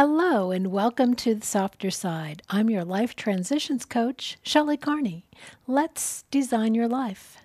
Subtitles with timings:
[0.00, 2.40] Hello, and welcome to the Softer Side.
[2.48, 5.24] I'm your life transitions coach, Shelley Carney.
[5.66, 7.38] Let's design your life.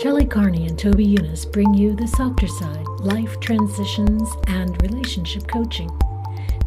[0.00, 5.90] Shelley Carney and Toby Younis bring you the Softer Side life transitions and relationship coaching.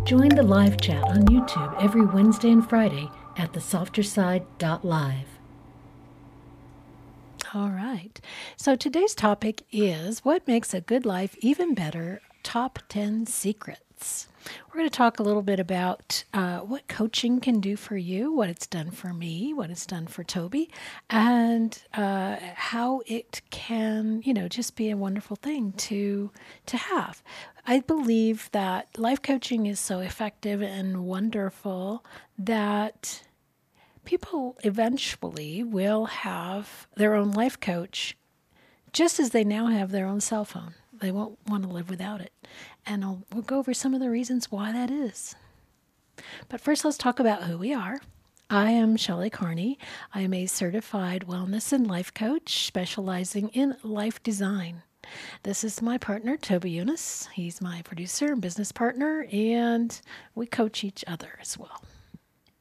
[0.04, 5.28] Join the live chat on YouTube every Wednesday and Friday at thesofterside.live.
[7.56, 8.22] All right.
[8.58, 13.26] So today's topic is what makes a good life even better top 10
[14.04, 14.28] secrets.
[14.68, 18.34] We're going to talk a little bit about uh, what coaching can do for you,
[18.34, 20.70] what it's done for me, what it's done for Toby,
[21.10, 26.32] and uh, how it can, you know, just be a wonderful thing to
[26.66, 27.24] to have.
[27.66, 32.04] I believe that life coaching is so effective and wonderful
[32.38, 33.24] that
[34.04, 38.18] people eventually will have their own life coach
[38.92, 40.74] just as they now have their own cell phone.
[40.92, 42.32] They won't want to live without it.
[42.86, 45.36] And I'll, we'll go over some of the reasons why that is.
[46.50, 48.00] But first, let's talk about who we are.
[48.50, 49.80] I am Shelley Carney.
[50.14, 54.84] I am a certified wellness and life coach specializing in life design.
[55.44, 57.30] This is my partner, Toby Younis.
[57.32, 60.00] He's my producer and business partner, and
[60.36, 61.84] we coach each other as well.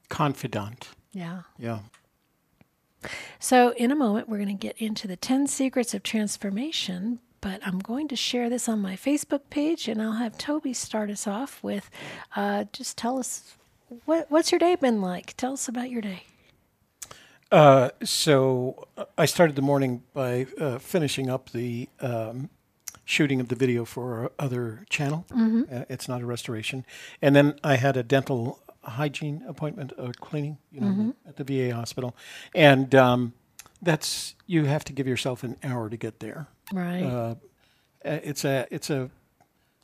[0.08, 0.88] Confidant.
[1.12, 1.42] Yeah.
[1.58, 1.80] Yeah.
[3.38, 7.60] So, in a moment, we're going to get into the 10 secrets of transformation, but
[7.66, 11.26] I'm going to share this on my Facebook page, and I'll have Toby start us
[11.26, 11.90] off with
[12.34, 13.56] uh, just tell us
[14.06, 15.36] what what's your day been like.
[15.36, 16.22] Tell us about your day.
[17.50, 22.48] Uh, so uh, I started the morning by uh, finishing up the um,
[23.04, 25.26] shooting of the video for our other channel.
[25.30, 25.62] Mm-hmm.
[25.70, 26.86] Uh, it's not a restoration,
[27.20, 31.10] and then I had a dental hygiene appointment, uh, cleaning, you know, Mm-hmm.
[31.28, 32.16] at the VA hospital,
[32.54, 33.32] and um,
[33.82, 36.46] that's you have to give yourself an hour to get there.
[36.72, 37.02] Right.
[37.02, 37.34] Uh,
[38.04, 39.10] it's a it's a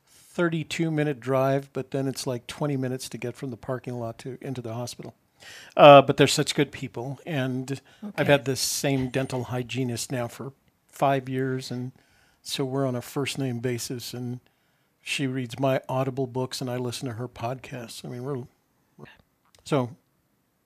[0.07, 4.19] 32 minute drive, but then it's like 20 minutes to get from the parking lot
[4.19, 5.15] to into the hospital.
[5.77, 7.81] Uh, but they're such good people, and
[8.17, 10.53] I've had this same dental hygienist now for
[10.89, 11.93] five years, and
[12.43, 14.13] so we're on a first name basis.
[14.13, 14.41] And
[15.01, 18.05] she reads my Audible books, and I listen to her podcasts.
[18.05, 18.39] I mean, we're,
[18.97, 19.07] we're
[19.65, 19.91] so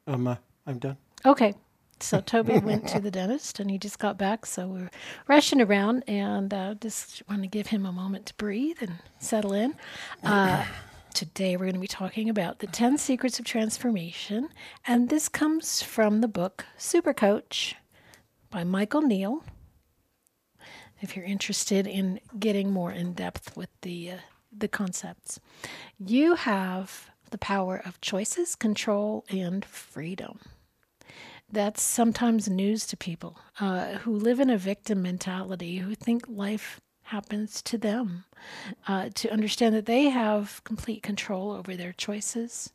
[0.06, 0.36] um, uh,
[0.66, 0.96] I'm done.
[1.26, 1.54] Okay.
[2.02, 4.44] So Toby went to the dentist and he just got back.
[4.44, 4.90] So we're
[5.28, 9.52] rushing around and uh, just want to give him a moment to breathe and settle
[9.52, 9.74] in.
[10.24, 10.64] Uh,
[11.14, 14.48] today we're going to be talking about the 10 secrets of transformation.
[14.84, 17.76] And this comes from the book Super Coach
[18.50, 19.44] by Michael Neill.
[21.00, 24.16] If you're interested in getting more in depth with the, uh,
[24.56, 25.40] the concepts,
[25.98, 30.38] you have the power of choices, control, and freedom
[31.52, 36.80] that's sometimes news to people uh, who live in a victim mentality, who think life
[37.04, 38.24] happens to them,
[38.88, 42.72] uh, to understand that they have complete control over their choices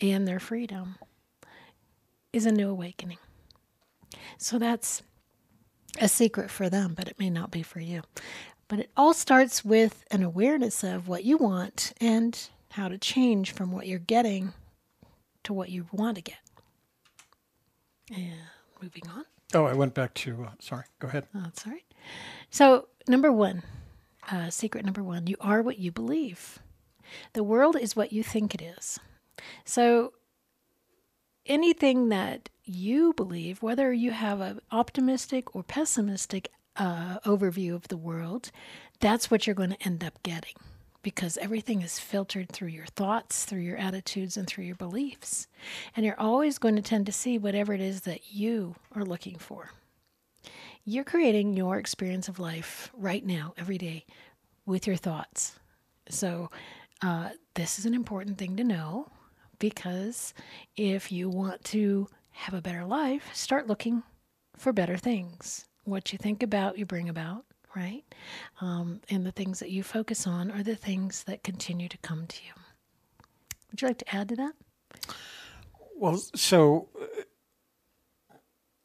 [0.00, 0.94] and their freedom
[2.32, 3.18] is a new awakening.
[4.38, 5.02] So that's
[5.98, 8.02] a secret for them, but it may not be for you.
[8.68, 12.38] But it all starts with an awareness of what you want and
[12.70, 14.52] how to change from what you're getting
[15.42, 16.38] to what you want to get.
[18.10, 18.34] And
[18.82, 19.24] moving on.
[19.54, 20.44] Oh, I went back to.
[20.44, 21.26] Uh, sorry, go ahead.
[21.34, 21.84] Oh, that's all right.
[22.50, 23.62] So, number one,
[24.30, 26.58] uh, secret number one you are what you believe.
[27.32, 28.98] The world is what you think it is.
[29.64, 30.12] So,
[31.46, 37.96] anything that you believe, whether you have an optimistic or pessimistic uh, overview of the
[37.96, 38.52] world,
[39.00, 40.54] that's what you're going to end up getting
[41.02, 45.46] because everything is filtered through your thoughts, through your attitudes, and through your beliefs.
[45.96, 49.36] And you're always going to tend to see whatever it is that you are looking
[49.36, 49.70] for.
[50.84, 54.04] You're creating your experience of life right now, every day,
[54.66, 55.58] with your thoughts.
[56.08, 56.50] So,
[57.02, 59.10] uh, this is an important thing to know
[59.58, 60.34] because
[60.76, 64.02] if you want to have a better life, start looking
[64.56, 65.66] for better things.
[65.84, 67.44] What you think about, you bring about,
[67.76, 68.02] right?
[68.60, 72.26] Um, and the things that you focus on are the things that continue to come
[72.26, 72.52] to you.
[73.70, 74.52] Would you like to add to that?
[75.96, 77.04] Well, so uh,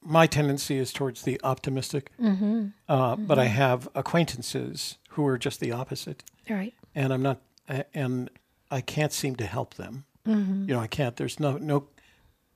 [0.02, 2.68] my tendency is towards the optimistic, Mm-hmm.
[2.88, 6.74] uh, but I have acquaintances who are just the opposite, All right.
[6.94, 8.30] and I'm not, uh, and
[8.70, 10.06] I can't seem to help them.
[10.28, 10.70] Mm-hmm.
[10.70, 11.16] You know, I can't.
[11.16, 11.88] There's no no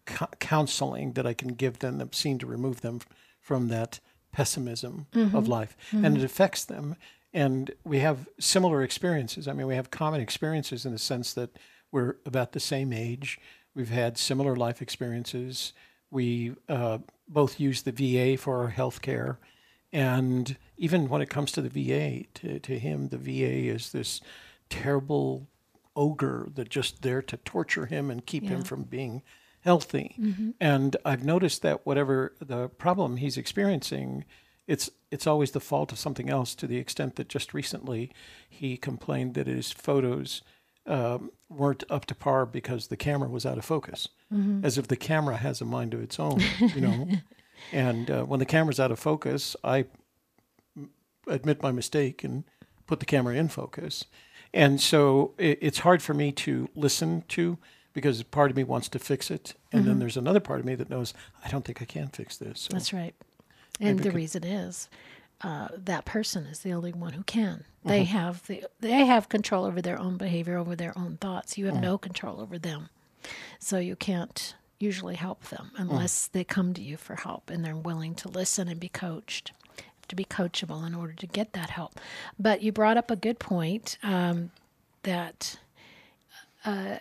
[0.05, 2.99] co- counseling that I can give them that seem to remove them
[3.39, 3.99] from that
[4.31, 6.95] pessimism of life, and it affects them.
[7.33, 9.47] And we have similar experiences.
[9.47, 11.57] I mean, we have common experiences in the sense that
[11.91, 13.39] we're about the same age.
[13.75, 15.73] We've had similar life experiences.
[16.11, 19.37] We uh, both use the VA for our health care.
[19.93, 24.21] And even when it comes to the VA, to, to him, the VA is this
[24.69, 25.47] terrible
[25.95, 29.21] ogre that just there to torture him and keep him from being
[29.61, 30.15] healthy.
[30.59, 34.25] And I've noticed that whatever the problem he's experiencing,
[34.67, 36.55] it's it's always the fault of something else.
[36.55, 38.11] To the extent that just recently
[38.49, 40.41] he complained that his photos
[40.85, 44.07] um, weren't up to par because the camera was out of focus,
[44.63, 47.07] as if the camera has a mind of its own, you know.
[47.71, 49.85] and uh, when the camera's out of focus, I
[51.27, 52.43] admit my mistake and
[52.87, 54.05] put the camera in focus.
[54.53, 57.57] And so it, it's hard for me to listen to
[57.99, 60.75] because part of me wants to fix it, and then there's another part of me
[60.75, 61.13] that knows
[61.45, 62.61] I don't think I can fix this.
[62.61, 63.13] So That's right.
[63.79, 64.89] And the reason is
[65.41, 67.63] uh, that person is the only one who can.
[67.85, 68.17] They Mm-hmm.
[68.17, 71.57] have the they have control over their own behavior, over their own thoughts.
[71.57, 71.81] You have Mm.
[71.81, 72.89] no control over them,
[73.59, 75.81] so you can't usually help them Mm.
[75.81, 79.51] unless they come to you for help and they're willing to listen and be coached.
[80.09, 81.99] To be coachable in order to get that help.
[82.39, 84.49] But you brought up a good point um,
[85.03, 85.59] that
[86.65, 86.97] uh,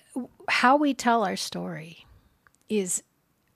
[0.49, 2.07] how we tell our story
[2.69, 3.03] is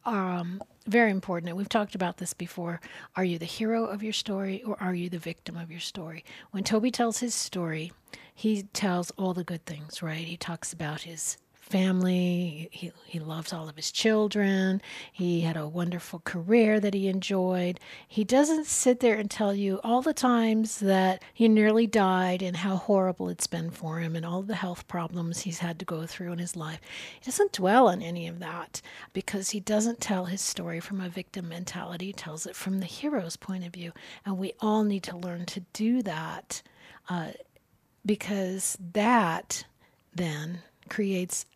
[0.04, 1.48] um, very important.
[1.48, 2.80] And we've talked about this before.
[3.16, 6.24] Are you the hero of your story or are you the victim of your story?
[6.50, 7.92] When Toby tells his story,
[8.34, 10.24] he tells all the good things, right?
[10.24, 11.36] He talks about his
[11.72, 12.68] family.
[12.70, 14.82] He, he loves all of his children.
[15.10, 17.80] He had a wonderful career that he enjoyed.
[18.06, 22.58] He doesn't sit there and tell you all the times that he nearly died and
[22.58, 26.04] how horrible it's been for him and all the health problems he's had to go
[26.04, 26.80] through in his life.
[27.18, 28.82] He doesn't dwell on any of that
[29.14, 32.06] because he doesn't tell his story from a victim mentality.
[32.06, 33.92] He tells it from the hero's point of view.
[34.26, 36.60] And we all need to learn to do that
[37.08, 37.30] uh,
[38.04, 39.64] because that
[40.14, 40.60] then
[40.90, 41.46] creates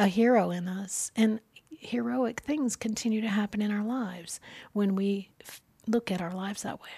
[0.00, 1.12] a hero in us.
[1.14, 4.40] And heroic things continue to happen in our lives
[4.72, 6.88] when we f- look at our lives that way.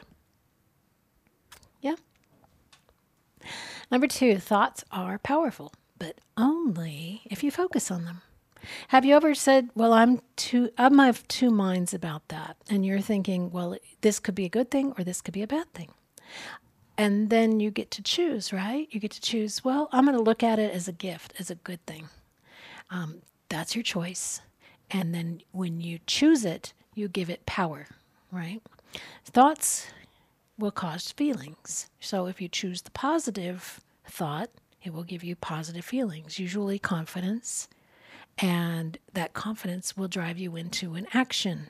[1.81, 1.96] Yeah.
[3.90, 8.22] Number two, thoughts are powerful, but only if you focus on them.
[8.88, 13.00] Have you ever said, "Well, I'm two I'm of two minds about that," and you're
[13.00, 15.90] thinking, "Well, this could be a good thing or this could be a bad thing,"
[16.96, 18.87] and then you get to choose, right?
[18.93, 19.64] You get to choose.
[19.64, 22.08] Well, I'm going to look at it as a gift, as a good thing.
[22.92, 24.42] Um, that's your choice,
[24.90, 27.86] and then when you choose it, you give it power,
[28.30, 28.60] right?
[29.24, 29.86] Thoughts
[30.58, 31.88] will cause feelings.
[32.00, 34.50] So if you choose the positive thought,
[34.82, 37.66] it will give you positive feelings, usually confidence,
[38.36, 41.68] and that confidence will drive you into an action.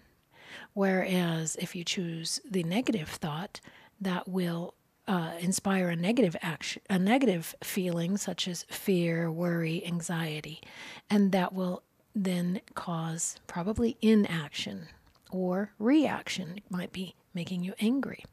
[0.75, 3.61] Whereas if you choose the negative thought,
[4.01, 4.75] that will
[5.09, 10.61] uh, inspire a negative action, a negative feeling such as fear, worry, anxiety,
[11.11, 11.83] and that will
[12.15, 14.89] then cause probably inaction
[15.31, 16.55] or reaction.
[16.59, 18.25] It might be making you angry.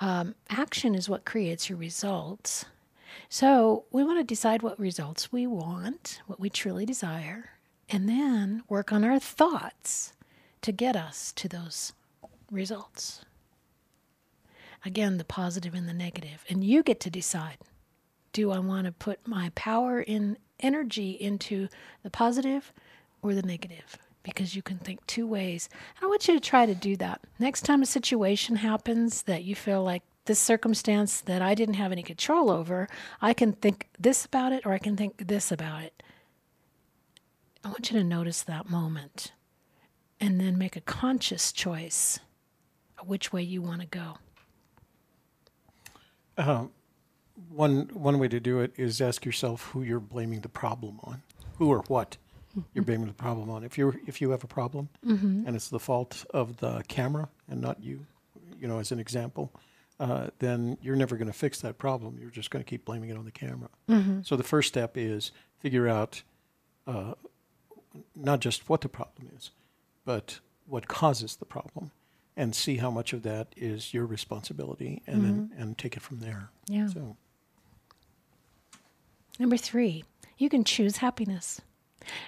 [0.00, 2.64] Um, action is what creates your results.
[3.28, 7.50] So we want to decide what results we want, what we truly desire,
[7.88, 10.12] and then work on our thoughts
[10.62, 11.92] to get us to those
[12.50, 13.24] results.
[14.84, 16.44] Again, the positive and the negative.
[16.48, 17.58] And you get to decide
[18.32, 21.68] do I want to put my power in energy into
[22.02, 22.72] the positive
[23.22, 23.98] or the negative?
[24.22, 25.68] Because you can think two ways.
[25.96, 27.20] And I want you to try to do that.
[27.38, 31.90] Next time a situation happens that you feel like this circumstance that I didn't have
[31.90, 32.86] any control over,
[33.20, 36.02] I can think this about it or I can think this about it.
[37.64, 39.32] I want you to notice that moment
[40.20, 42.20] and then make a conscious choice
[43.04, 44.18] which way you want to go.
[47.50, 51.22] One one way to do it is ask yourself who you're blaming the problem on,
[51.58, 52.16] who or what
[52.74, 53.64] you're blaming the problem on.
[53.64, 54.88] If you're if you have a problem
[55.46, 58.06] and it's the fault of the camera and not you,
[58.60, 59.52] you know, as an example,
[60.00, 62.18] uh, then you're never going to fix that problem.
[62.20, 63.68] You're just going to keep blaming it on the camera.
[64.22, 66.22] So the first step is figure out
[66.86, 67.14] uh,
[68.14, 69.50] not just what the problem is,
[70.04, 71.90] but what causes the problem,
[72.38, 76.20] and see how much of that is your responsibility, and then and take it from
[76.20, 76.50] there.
[76.68, 76.86] Yeah.
[76.86, 77.16] So.
[79.40, 80.04] Number three,
[80.38, 81.60] you can choose happiness.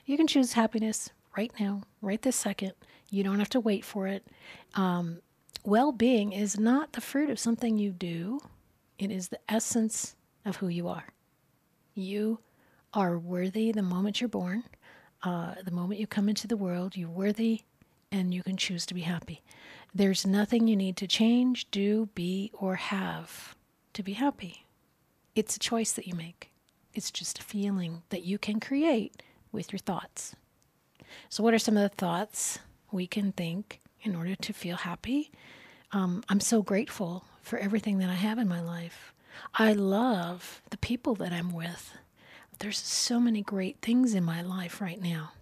[0.05, 2.73] You can choose happiness right now, right this second.
[3.09, 4.27] You don't have to wait for it.
[4.75, 5.21] Um,
[5.65, 8.41] well being is not the fruit of something you do,
[8.99, 11.07] it is the essence of who you are.
[11.95, 12.41] You
[12.93, 14.65] are worthy the moment you're born,
[15.23, 16.97] uh, the moment you come into the world.
[16.97, 17.63] You're worthy
[18.13, 19.43] and you can choose to be happy.
[19.95, 23.57] There's nothing you need to change, do, be, or have
[23.93, 24.67] to be happy.
[25.35, 26.51] It's a choice that you make.
[26.95, 30.37] It's just a feeling that you can create with your thoughts.
[31.29, 32.61] So, what are some of the thoughts
[32.93, 35.31] we can think in order to feel happy?
[35.93, 39.13] Um, I'm so grateful for everything that I have in my life.
[39.55, 41.93] I love the people that I'm with.
[42.59, 45.33] there's so many great things in my life right now.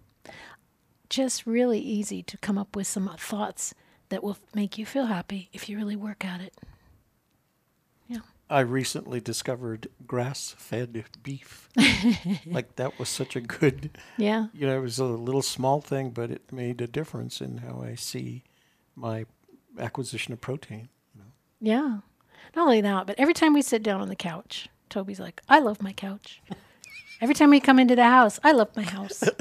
[1.09, 3.73] Just really easy to come up with some thoughts
[4.09, 6.53] that will make you feel happy if you really work at it.
[8.07, 8.19] Yeah.
[8.49, 11.69] I recently discovered grass fed beef.
[12.45, 14.47] like that was such a good, Yeah.
[14.53, 17.81] you know, it was a little small thing, but it made a difference in how
[17.81, 18.43] I see
[18.95, 19.25] my
[19.77, 20.89] acquisition of protein.
[21.15, 21.27] You know?
[21.61, 21.97] Yeah.
[22.55, 25.59] Not only that, but every time we sit down on the couch, Toby's like, I
[25.59, 26.41] love my couch.
[27.21, 29.23] every time we come into the house, I love my house.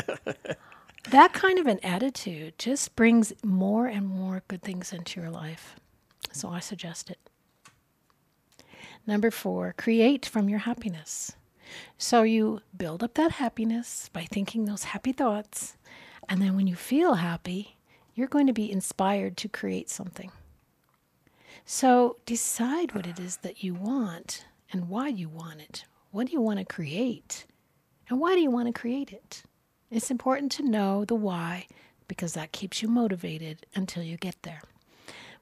[1.11, 5.77] that kind of an attitude just brings more and more good things into your life.
[6.33, 7.19] So I suggest it.
[9.07, 11.33] Number four, create from your happiness.
[11.97, 15.77] So you build up that happiness by thinking those happy thoughts.
[16.29, 17.79] And then when you feel happy,
[18.15, 20.33] you're going to be inspired to create something.
[21.65, 25.85] So decide what it is that you want and why you want it.
[26.11, 27.47] What do you want to create?
[28.09, 29.43] And why do you want to create it?
[29.91, 31.67] It's important to know the why
[32.09, 34.63] because that keeps you motivated until you get there.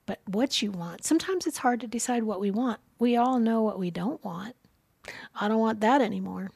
[0.04, 2.80] But what you want, sometimes it's hard to decide what we want.
[2.98, 4.54] We all know what we don't want.
[5.34, 6.50] I don't want that anymore.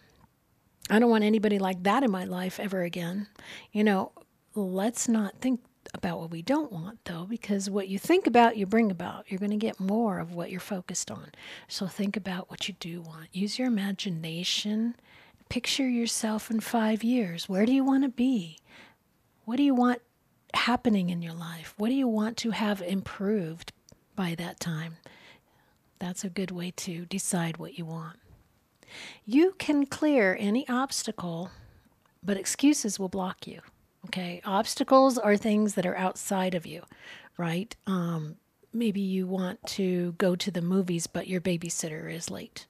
[0.88, 3.28] I don't want anybody like that in my life ever again.
[3.72, 4.12] You know,
[4.54, 5.60] let's not think
[5.94, 9.24] about what we don't want though, because what you think about, you bring about.
[9.28, 11.32] You're going to get more of what you're focused on.
[11.68, 13.28] So think about what you do want.
[13.32, 14.94] Use your imagination.
[15.50, 17.48] Picture yourself in five years.
[17.48, 18.60] Where do you want to be?
[19.46, 20.00] What do you want
[20.54, 21.74] happening in your life?
[21.76, 23.72] What do you want to have improved
[24.14, 24.98] by that time?
[25.98, 28.20] That's a good way to decide what you want.
[29.26, 31.50] You can clear any obstacle,
[32.22, 33.60] but excuses will block you.
[34.06, 34.40] Okay.
[34.44, 36.84] Obstacles are things that are outside of you,
[37.36, 37.74] right?
[37.88, 38.36] Um,
[38.72, 42.66] maybe you want to go to the movies, but your babysitter is late.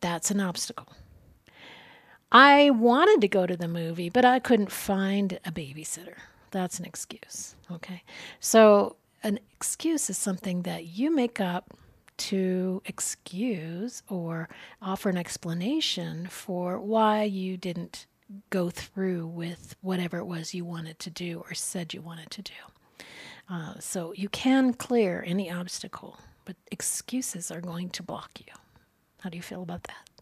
[0.00, 0.88] That's an obstacle.
[2.34, 6.16] I wanted to go to the movie, but I couldn't find a babysitter.
[6.50, 7.54] That's an excuse.
[7.70, 8.02] Okay.
[8.40, 11.74] So, an excuse is something that you make up
[12.16, 14.48] to excuse or
[14.82, 18.06] offer an explanation for why you didn't
[18.50, 22.42] go through with whatever it was you wanted to do or said you wanted to
[22.42, 23.04] do.
[23.48, 28.52] Uh, so you can clear any obstacle, but excuses are going to block you.
[29.20, 30.13] How do you feel about that?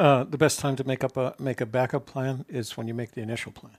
[0.00, 2.94] Uh, the best time to make up a make a backup plan is when you
[2.94, 3.76] make the initial plan.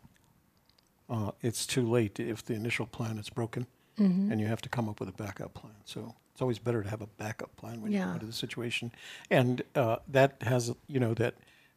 [1.09, 3.65] Uh, it's too late if the initial plan is broken,
[3.97, 5.73] and you have to come up with a backup plan.
[5.85, 8.05] So it's always better to have a backup plan when you Yeah.
[8.05, 8.91] go into the situation,
[9.31, 11.33] and uh, that has you know that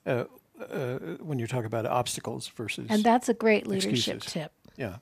[0.06, 0.24] uh,
[0.60, 0.98] uh,
[1.28, 4.32] when you talk about obstacles versus And that's a great leadership Excuses.
[4.32, 4.52] tip.
[4.76, 4.96] yeah.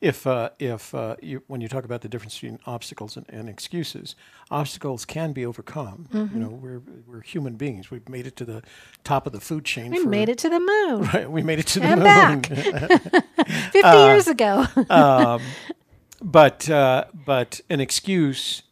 [0.00, 3.48] If uh, if uh, you, when you talk about the difference between obstacles and, and
[3.48, 4.14] excuses,
[4.50, 6.08] obstacles can be overcome.
[6.12, 6.34] Mm-hmm.
[6.36, 7.90] You know, we're we're human beings.
[7.90, 8.62] We've made it to the
[9.04, 9.90] top of the food chain.
[9.92, 12.40] We for, made it to the moon Right, we made it to the and moon.
[12.40, 12.46] back
[13.72, 14.66] 50 Uh, years ago.
[16.20, 18.62] But uh, but an excuse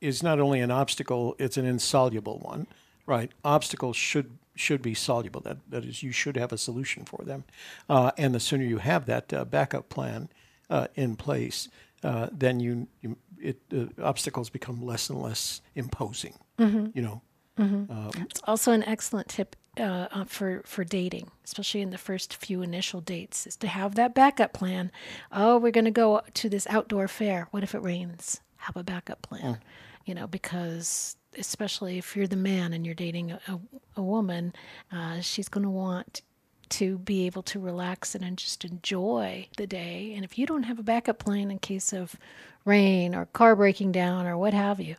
[0.00, 2.66] is not only an obstacle; it's an insoluble one.
[3.06, 3.30] Right?
[3.44, 5.40] Obstacles should should be soluble.
[5.40, 7.44] That that is, you should have a solution for them.
[7.88, 10.28] Uh, and the sooner you have that uh, backup plan
[10.70, 11.68] uh, in place,
[12.04, 16.34] uh, then you, you it uh, obstacles become less and less imposing.
[16.58, 17.22] You know.
[17.58, 22.62] It's also an excellent tip uh, uh, for for dating, especially in the first few
[22.62, 24.90] initial dates, is to have that backup plan.
[25.30, 27.48] Oh, we're going to go to this outdoor fair.
[27.50, 28.40] What if it rains?
[28.56, 29.58] Have a backup plan,
[30.04, 33.60] you know, because especially if you're the man and you're dating a,
[33.96, 34.52] a, woman,
[34.90, 36.22] uh, she's going to want
[36.70, 40.12] to be able to relax and just enjoy the day.
[40.14, 42.16] And if you don't have a backup plan in case of
[42.64, 44.96] rain or car breaking down or what have you,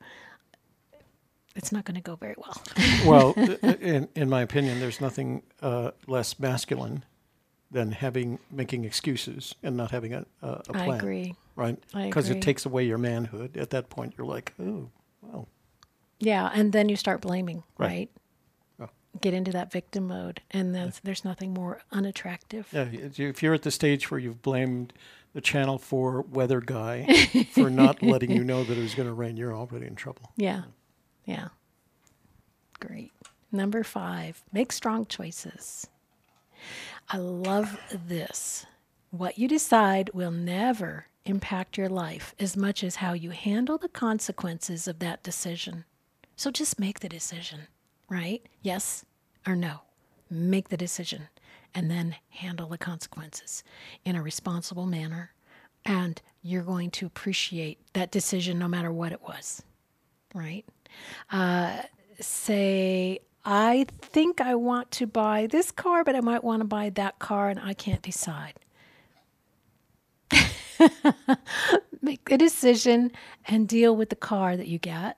[1.55, 2.63] it's not going to go very well.
[3.05, 7.03] well, uh, in, in my opinion, there's nothing uh, less masculine
[7.71, 10.91] than having making excuses and not having a, a plan.
[10.91, 11.35] I agree.
[11.55, 11.77] Right?
[11.93, 13.57] Because it takes away your manhood.
[13.57, 14.89] At that point, you're like, oh,
[15.21, 15.47] well,
[16.25, 18.09] Yeah, and then you start blaming, Right.
[18.79, 18.87] right?
[18.89, 18.89] Oh.
[19.21, 22.67] Get into that victim mode, and then there's nothing more unattractive.
[22.71, 22.87] yeah.
[22.91, 24.93] If you're at the stage where you've blamed
[25.33, 27.05] the Channel 4 weather guy
[27.53, 30.31] for not letting you know that it was going to rain, you're already in trouble.
[30.37, 30.63] Yeah,
[31.25, 31.47] yeah.
[32.79, 33.11] Great.
[33.51, 35.87] Number five, make strong choices.
[37.09, 37.77] I love
[38.07, 38.65] this.
[39.11, 43.87] What you decide will never impact your life as much as how you handle the
[43.89, 45.85] consequences of that decision.
[46.35, 47.67] So just make the decision,
[48.09, 48.41] right?
[48.61, 49.05] Yes
[49.47, 49.81] or no.
[50.29, 51.27] Make the decision
[51.75, 53.63] and then handle the consequences
[54.05, 55.31] in a responsible manner.
[55.85, 59.61] And you're going to appreciate that decision no matter what it was,
[60.33, 60.65] right?
[61.31, 61.81] Uh,
[62.19, 66.89] say I think I want to buy this car, but I might want to buy
[66.91, 68.53] that car, and I can't decide.
[72.01, 73.11] Make the decision
[73.45, 75.17] and deal with the car that you get,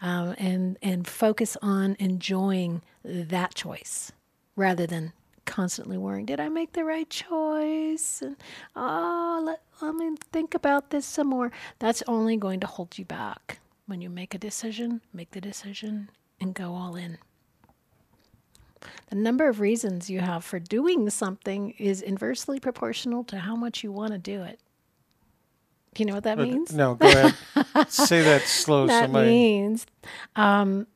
[0.00, 4.12] um, and and focus on enjoying that choice
[4.56, 5.12] rather than
[5.46, 8.22] constantly worrying, did I make the right choice?
[8.22, 8.36] And
[8.76, 11.50] oh, let, let me think about this some more.
[11.78, 13.58] That's only going to hold you back.
[13.86, 17.18] When you make a decision, make the decision and go all in.
[19.08, 23.82] The number of reasons you have for doing something is inversely proportional to how much
[23.82, 24.60] you want to do it.
[25.94, 26.72] Do you know what that But- means?
[26.72, 27.34] No, go ahead.
[27.88, 28.86] Say that slow.
[28.86, 29.28] that somebody.
[29.28, 29.86] means,
[30.36, 30.86] um,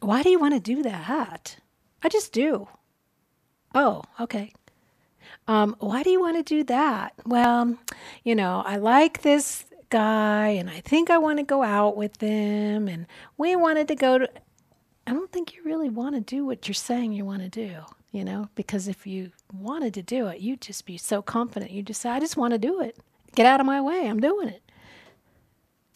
[0.00, 1.56] why do you want to do that?
[2.02, 2.68] I just do.
[3.74, 4.52] Oh, okay.
[5.48, 7.14] Um, why do you want to do that?
[7.24, 7.76] Well,
[8.24, 12.20] you know, I like this guy and I think I want to go out with
[12.20, 14.28] him and we wanted to go to.
[15.06, 17.74] I don't think you really want to do what you're saying you want to do,
[18.12, 21.72] you know, because if you wanted to do it, you'd just be so confident.
[21.72, 22.98] You just say, I just want to do it.
[23.40, 24.06] Get out of my way.
[24.06, 24.62] I'm doing it.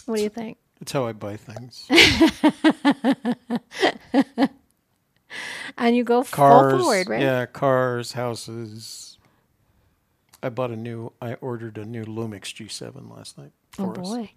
[0.06, 0.56] What do you think?
[0.80, 1.86] That's how I buy things.
[5.76, 7.20] And you go full forward, right?
[7.20, 9.18] Yeah, cars, houses.
[10.42, 11.12] I bought a new.
[11.20, 14.08] I ordered a new Lumix G7 last night Oh for us.
[14.08, 14.30] boy.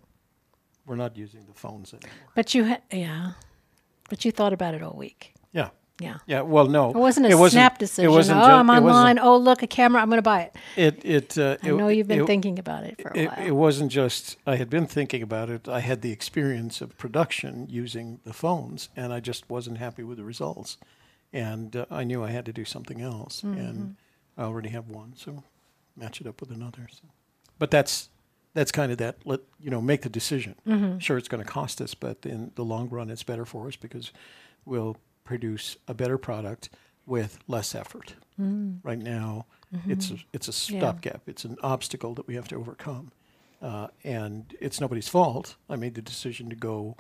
[0.86, 2.12] We're not using the phones anymore.
[2.36, 3.34] But you had, yeah.
[4.10, 5.34] But you thought about it all week.
[5.54, 5.70] Yeah.
[6.00, 6.18] Yeah.
[6.28, 6.42] Yeah.
[6.42, 6.90] Well, no.
[6.92, 8.12] It wasn't a it wasn't, snap decision.
[8.12, 9.20] It wasn't oh, ju- I'm it wasn't- online.
[9.20, 10.02] Oh, look, a camera.
[10.02, 10.56] I'm going to buy it.
[10.76, 11.38] It it.
[11.38, 13.48] Uh, I it- know you've been it- thinking about it for a It, while.
[13.48, 15.68] it wasn't just I had been thinking about it.
[15.68, 20.18] I had the experience of production using the phones, and I just wasn't happy with
[20.18, 20.78] the results.
[21.34, 23.60] And uh, I knew I had to do something else, Mm-hmm.
[23.60, 23.96] and
[24.38, 25.44] I already have one, so
[25.96, 26.88] match it up with another.
[26.92, 27.08] So.
[27.58, 28.10] But that's
[28.54, 29.16] that's kind of that.
[29.26, 30.56] Let you know, make the decision.
[30.68, 31.00] Mm-hmm.
[31.00, 33.76] Sure, it's going to cost us, but in the long run, it's better for us
[33.76, 34.12] because
[34.64, 34.96] we'll
[35.32, 36.70] produce a better product
[37.06, 38.16] with less effort.
[38.40, 39.46] Right now,
[39.88, 40.76] it's a, it's a Mm-hmm.
[40.76, 40.80] Yeah.
[40.82, 41.22] stopgap.
[41.28, 43.12] It's an obstacle that we have to overcome,
[43.62, 45.56] uh, and it's nobody's fault.
[45.70, 46.96] I made the decision to go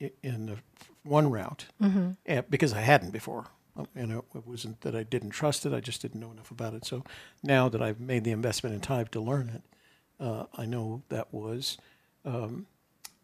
[0.00, 0.56] i- in the
[1.02, 2.10] one route Mm-hmm.
[2.26, 3.46] and, because I hadn't before.
[3.76, 6.50] Um, You know, it wasn't that I didn't trust it; I just didn't know enough
[6.50, 6.84] about it.
[6.84, 7.02] So
[7.42, 9.62] now that I've made the investment in time to learn it,
[10.20, 11.78] uh, I know that was
[12.24, 12.66] um,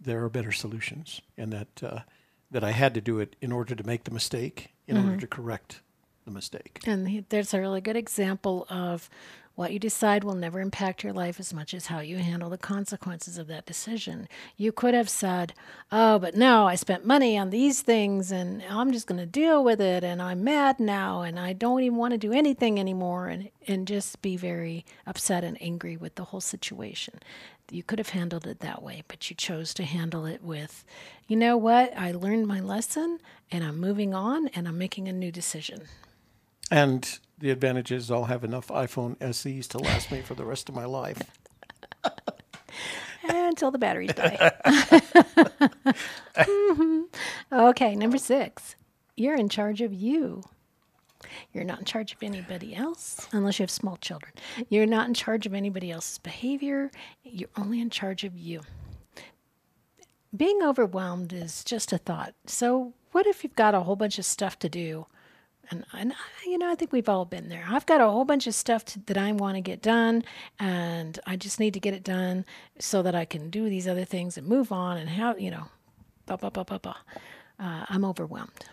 [0.06, 2.00] there are better solutions, and that uh,
[2.52, 5.18] that I had to do it in order to make the mistake, in order mm-hmm.
[5.18, 5.80] to correct
[6.24, 6.80] the mistake.
[6.86, 9.10] And he, there's a really good example of
[9.54, 12.56] what you decide will never impact your life as much as how you handle the
[12.56, 14.26] consequences of that decision.
[14.56, 15.52] You could have said,
[15.90, 19.62] Oh, but no, I spent money on these things and I'm just going to deal
[19.62, 23.28] with it and I'm mad now and I don't even want to do anything anymore
[23.28, 27.20] and, and just be very upset and angry with the whole situation.
[27.72, 30.84] You could have handled it that way, but you chose to handle it with,
[31.26, 31.96] you know what?
[31.96, 33.18] I learned my lesson
[33.50, 35.82] and I'm moving on and I'm making a new decision.
[36.70, 40.68] And the advantage is I'll have enough iPhone SEs to last me for the rest
[40.68, 41.22] of my life.
[43.24, 44.52] until the batteries die.
[46.34, 47.04] Mhm.
[47.52, 48.76] Okay, number six.
[49.16, 50.42] You're in charge of you.
[51.52, 54.32] You're not in charge of anybody else unless you have small children.
[54.68, 56.90] You're not in charge of anybody else's behavior.
[57.22, 58.62] You're only in charge of you.
[60.34, 62.34] Being overwhelmed is just a thought.
[62.46, 65.06] So, what if you've got a whole bunch of stuff to do?
[65.70, 66.14] And, and
[66.46, 67.64] you know, I think we've all been there.
[67.68, 70.24] I've got a whole bunch of stuff to, that I want to get done,
[70.58, 72.44] and I just need to get it done
[72.78, 75.66] so that I can do these other things and move on and how, you know,
[76.26, 76.96] blah, blah, blah, blah, blah.
[77.58, 78.64] Uh, I'm overwhelmed.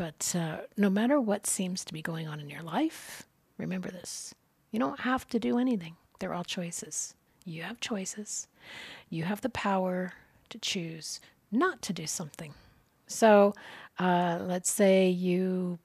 [0.00, 3.24] But uh, no matter what seems to be going on in your life,
[3.58, 4.34] remember this
[4.70, 7.14] you don't have to do anything, they're all choices.
[7.44, 8.48] You have choices,
[9.10, 10.14] you have the power
[10.48, 11.20] to choose
[11.52, 12.54] not to do something.
[13.08, 13.52] So
[13.98, 15.78] uh, let's say you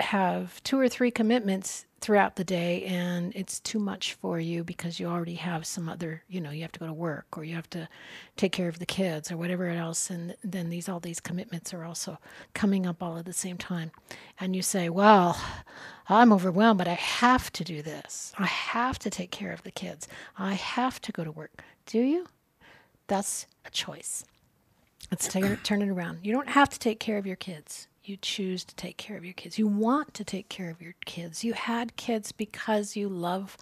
[0.00, 5.00] have two or three commitments throughout the day and it's too much for you because
[5.00, 7.54] you already have some other you know you have to go to work or you
[7.54, 7.88] have to
[8.36, 11.84] take care of the kids or whatever else and then these all these commitments are
[11.84, 12.18] also
[12.52, 13.90] coming up all at the same time.
[14.38, 15.40] And you say well
[16.08, 18.32] i'm overwhelmed but i have to do this.
[18.38, 20.06] I have to take care of the kids.
[20.36, 21.64] I have to go to work.
[21.86, 22.26] Do you?
[23.06, 24.24] That's a choice.
[25.10, 26.18] Let's take turn it around.
[26.22, 27.86] You don't have to take care of your kids.
[28.06, 29.58] You choose to take care of your kids.
[29.58, 31.42] You want to take care of your kids.
[31.42, 33.56] You had kids because you love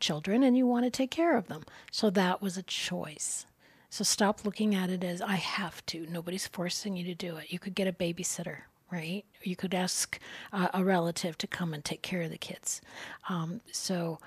[0.00, 1.64] children and you want to take care of them.
[1.92, 3.44] So that was a choice.
[3.90, 6.06] So stop looking at it as I have to.
[6.08, 7.52] Nobody's forcing you to do it.
[7.52, 8.58] You could get a babysitter,
[8.90, 9.24] right?
[9.42, 10.18] You could ask
[10.52, 12.80] uh, a relative to come and take care of the kids.
[13.28, 14.18] Um, so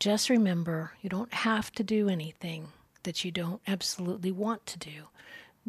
[0.00, 2.68] just remember you don't have to do anything
[3.04, 5.08] that you don't absolutely want to do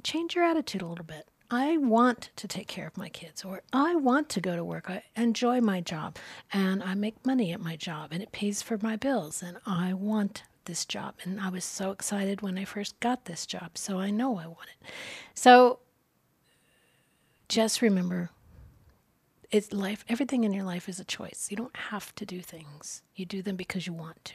[0.01, 1.27] change your attitude a little bit.
[1.53, 4.89] I want to take care of my kids, or I want to go to work.
[4.89, 6.17] I enjoy my job
[6.51, 9.93] and I make money at my job and it pays for my bills, and I
[9.93, 11.13] want this job.
[11.23, 14.47] And I was so excited when I first got this job, so I know I
[14.47, 14.87] want it.
[15.35, 15.77] So
[17.49, 18.31] just remember
[19.51, 23.03] it's life everything in your life is a choice you don't have to do things
[23.15, 24.33] you do them because you want to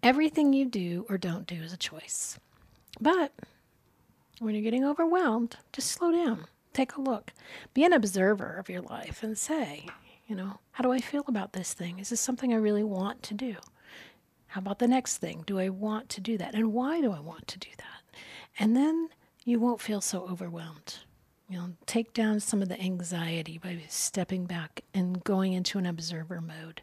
[0.00, 2.38] everything you do or don't do is a choice
[3.00, 3.32] but
[4.40, 7.32] when you're getting overwhelmed just slow down take a look
[7.72, 9.86] be an observer of your life and say
[10.26, 13.22] you know how do i feel about this thing is this something i really want
[13.22, 13.56] to do
[14.48, 17.20] how about the next thing do i want to do that and why do i
[17.20, 18.18] want to do that
[18.58, 19.08] and then
[19.44, 20.98] you won't feel so overwhelmed
[21.48, 25.86] you know, take down some of the anxiety by stepping back and going into an
[25.86, 26.82] observer mode.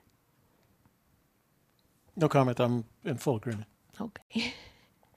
[2.15, 2.59] No comment.
[2.59, 3.67] I'm in full agreement.
[3.99, 4.53] Okay.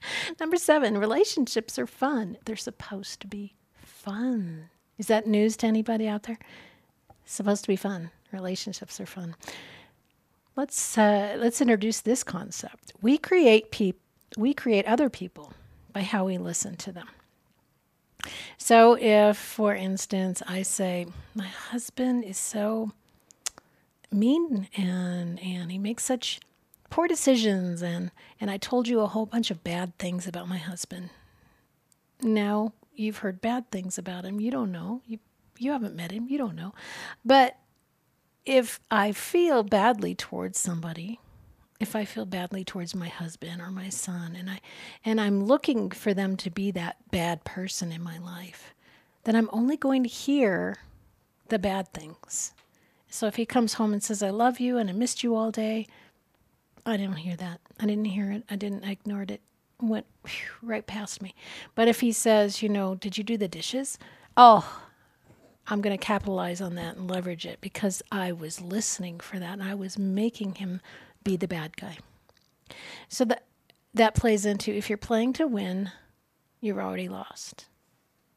[0.39, 2.37] Number seven, relationships are fun.
[2.45, 4.69] They're supposed to be fun.
[4.97, 6.39] Is that news to anybody out there?
[7.23, 8.11] It's supposed to be fun.
[8.31, 9.35] Relationships are fun.
[10.55, 12.93] Let's uh, let's introduce this concept.
[13.01, 13.99] We create peop-
[14.37, 15.53] we create other people
[15.91, 17.07] by how we listen to them.
[18.57, 22.91] So, if, for instance, I say, My husband is so
[24.11, 26.39] mean and, and he makes such
[26.89, 30.57] poor decisions, and, and I told you a whole bunch of bad things about my
[30.57, 31.09] husband.
[32.21, 34.39] Now you've heard bad things about him.
[34.39, 35.01] You don't know.
[35.05, 35.19] You,
[35.57, 36.27] you haven't met him.
[36.29, 36.73] You don't know.
[37.23, 37.57] But
[38.45, 41.19] if I feel badly towards somebody,
[41.79, 44.61] if I feel badly towards my husband or my son and I
[45.03, 48.73] and I'm looking for them to be that bad person in my life,
[49.25, 50.77] then I'm only going to hear
[51.49, 52.53] the bad things.
[53.09, 55.51] So if he comes home and says I love you and I missed you all
[55.51, 55.87] day,
[56.85, 57.61] I didn't hear that.
[57.79, 58.43] I didn't hear it.
[58.49, 59.41] I didn't I ignored it.
[59.81, 61.35] Went whew, right past me.
[61.73, 63.97] But if he says, you know, did you do the dishes?
[64.37, 64.81] Oh,
[65.67, 69.53] I'm going to capitalize on that and leverage it because I was listening for that
[69.53, 70.79] and I was making him
[71.23, 71.97] be the bad guy.
[73.09, 73.45] So that
[73.93, 75.91] that plays into if you're playing to win,
[76.59, 77.65] you're already lost.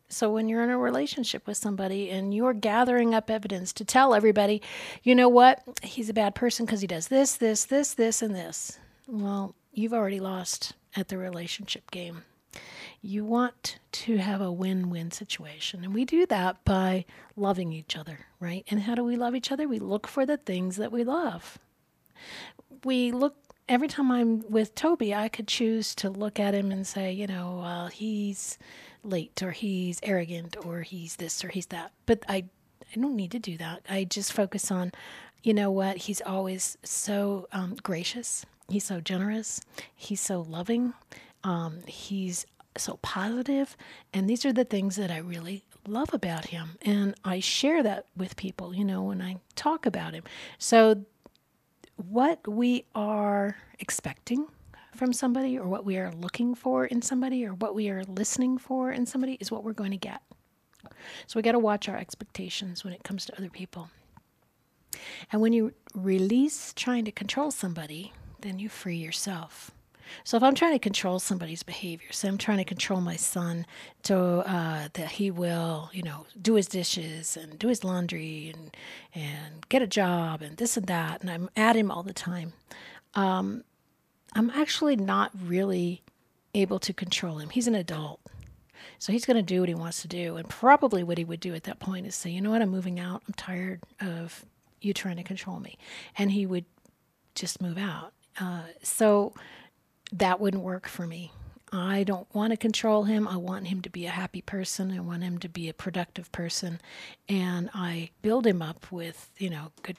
[0.08, 4.14] So when you're in a relationship with somebody and you're gathering up evidence to tell
[4.14, 4.62] everybody,
[5.02, 8.34] you know what, he's a bad person because he does this, this, this, this, and
[8.34, 8.78] this.
[9.06, 12.22] Well, you've already lost at the relationship game.
[13.02, 15.84] You want to have a win win situation.
[15.84, 17.04] And we do that by
[17.36, 18.64] loving each other, right?
[18.68, 19.68] And how do we love each other?
[19.68, 21.58] We look for the things that we love
[22.84, 23.36] we look
[23.68, 27.26] every time I'm with Toby, I could choose to look at him and say, you
[27.26, 28.58] know, he's
[29.02, 31.92] late or he's arrogant or he's this or he's that.
[32.06, 32.44] But I,
[32.94, 33.82] I don't need to do that.
[33.88, 34.92] I just focus on,
[35.42, 35.96] you know what?
[35.98, 38.44] He's always so um, gracious.
[38.68, 39.60] He's so generous.
[39.94, 40.94] He's so loving.
[41.44, 43.76] Um, he's so positive.
[44.12, 46.76] And these are the things that I really love about him.
[46.82, 50.24] And I share that with people, you know, when I talk about him.
[50.58, 51.04] So
[51.96, 54.46] what we are expecting
[54.98, 58.58] from somebody or what we are looking for in somebody or what we are listening
[58.58, 60.20] for in somebody is what we're going to get.
[61.26, 63.90] So we got to watch our expectations when it comes to other people.
[65.30, 69.70] And when you release trying to control somebody, then you free yourself.
[70.24, 73.66] So if I'm trying to control somebody's behavior, so I'm trying to control my son
[74.04, 78.76] to uh, that he will, you know, do his dishes and do his laundry and
[79.14, 82.54] and get a job and this and that, and I'm at him all the time.
[83.14, 83.64] Um,
[84.34, 86.02] I'm actually not really
[86.54, 87.50] able to control him.
[87.50, 88.20] He's an adult.
[88.98, 90.36] So he's going to do what he wants to do.
[90.36, 92.70] And probably what he would do at that point is say, you know what, I'm
[92.70, 93.22] moving out.
[93.26, 94.44] I'm tired of
[94.80, 95.78] you trying to control me.
[96.16, 96.64] And he would
[97.34, 98.12] just move out.
[98.40, 99.34] Uh, so
[100.12, 101.32] that wouldn't work for me.
[101.70, 103.28] I don't want to control him.
[103.28, 104.90] I want him to be a happy person.
[104.90, 106.80] I want him to be a productive person.
[107.28, 109.98] And I build him up with, you know, good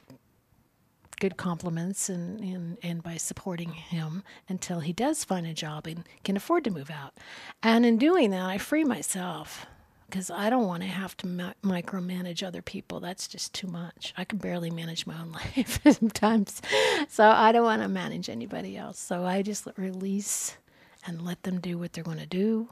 [1.19, 6.05] good compliments and, and, and by supporting him until he does find a job and
[6.23, 7.13] can afford to move out.
[7.61, 9.65] And in doing that, I free myself
[10.09, 12.99] because I don't want to have to ma- micromanage other people.
[12.99, 14.13] That's just too much.
[14.17, 16.61] I can barely manage my own life sometimes.
[17.07, 18.99] So I don't want to manage anybody else.
[18.99, 20.57] So I just release
[21.05, 22.69] and let them do what they're going to do.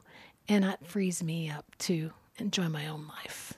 [0.48, 3.57] And that frees me up to enjoy my own life.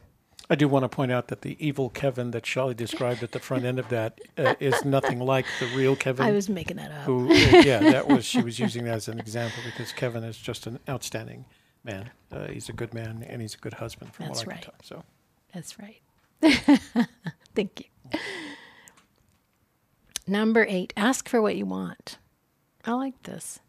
[0.51, 3.39] I do want to point out that the evil Kevin that Shelley described at the
[3.39, 6.27] front end of that uh, is nothing like the real Kevin.
[6.27, 7.03] I was making that up.
[7.05, 10.37] Who, uh, yeah, that was she was using that as an example because Kevin is
[10.37, 11.45] just an outstanding
[11.85, 12.11] man.
[12.33, 14.63] Uh, he's a good man and he's a good husband from That's what I right.
[14.63, 14.81] can tell.
[14.83, 15.05] So
[15.55, 16.01] That's right.
[17.55, 18.19] Thank you.
[20.27, 22.19] Number eight, ask for what you want.
[22.85, 23.61] I like this.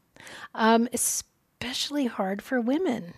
[0.55, 3.13] Um, especially hard for women.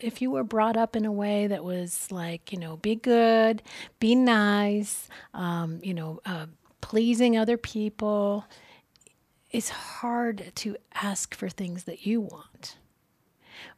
[0.00, 3.62] If you were brought up in a way that was like, you know, be good,
[3.98, 6.46] be nice, um, you know, uh,
[6.80, 8.44] pleasing other people,
[9.50, 12.76] it's hard to ask for things that you want.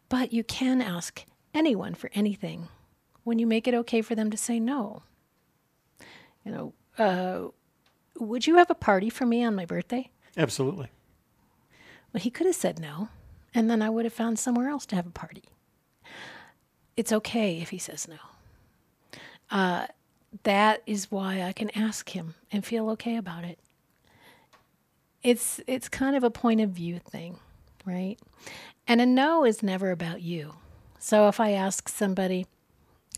[0.08, 2.68] But you can ask anyone for anything
[3.24, 5.02] when you make it okay for them to say no.
[6.44, 7.48] You know, uh,
[8.18, 10.10] would you have a party for me on my birthday?
[10.36, 10.88] Absolutely.
[12.12, 13.10] Well, he could have said no,
[13.54, 15.44] and then I would have found somewhere else to have a party.
[16.98, 18.16] It's okay if he says no.
[19.52, 19.86] Uh,
[20.42, 23.60] that is why I can ask him and feel okay about it.
[25.22, 27.38] It's it's kind of a point of view thing,
[27.86, 28.16] right?
[28.88, 30.56] And a no is never about you.
[30.98, 32.46] So if I ask somebody,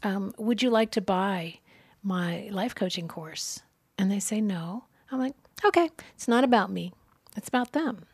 [0.03, 1.61] um, "Would you like to buy
[2.03, 3.63] my life coaching course?"
[3.97, 6.93] and they say no, I'm like, "Okay, it's not about me.
[7.35, 8.05] It's about them.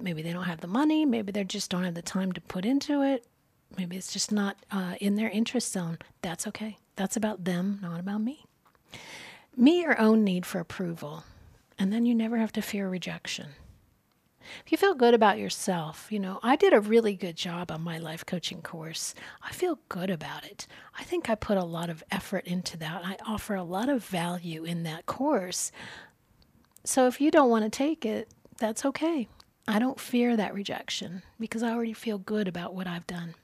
[0.00, 1.06] Maybe they don't have the money.
[1.06, 3.24] Maybe they just don't have the time to put into it.
[3.76, 5.98] Maybe it's just not uh, in their interest zone.
[6.22, 6.78] That's okay.
[6.96, 8.44] That's about them, not about me.
[9.56, 11.24] Meet your own need for approval,
[11.78, 13.50] and then you never have to fear rejection.
[14.64, 17.82] If you feel good about yourself, you know, I did a really good job on
[17.82, 19.14] my life coaching course.
[19.42, 20.66] I feel good about it.
[20.98, 23.02] I think I put a lot of effort into that.
[23.04, 25.70] I offer a lot of value in that course.
[26.84, 28.28] So if you don't want to take it,
[28.58, 29.28] that's okay.
[29.66, 33.34] I don't fear that rejection because I already feel good about what I've done.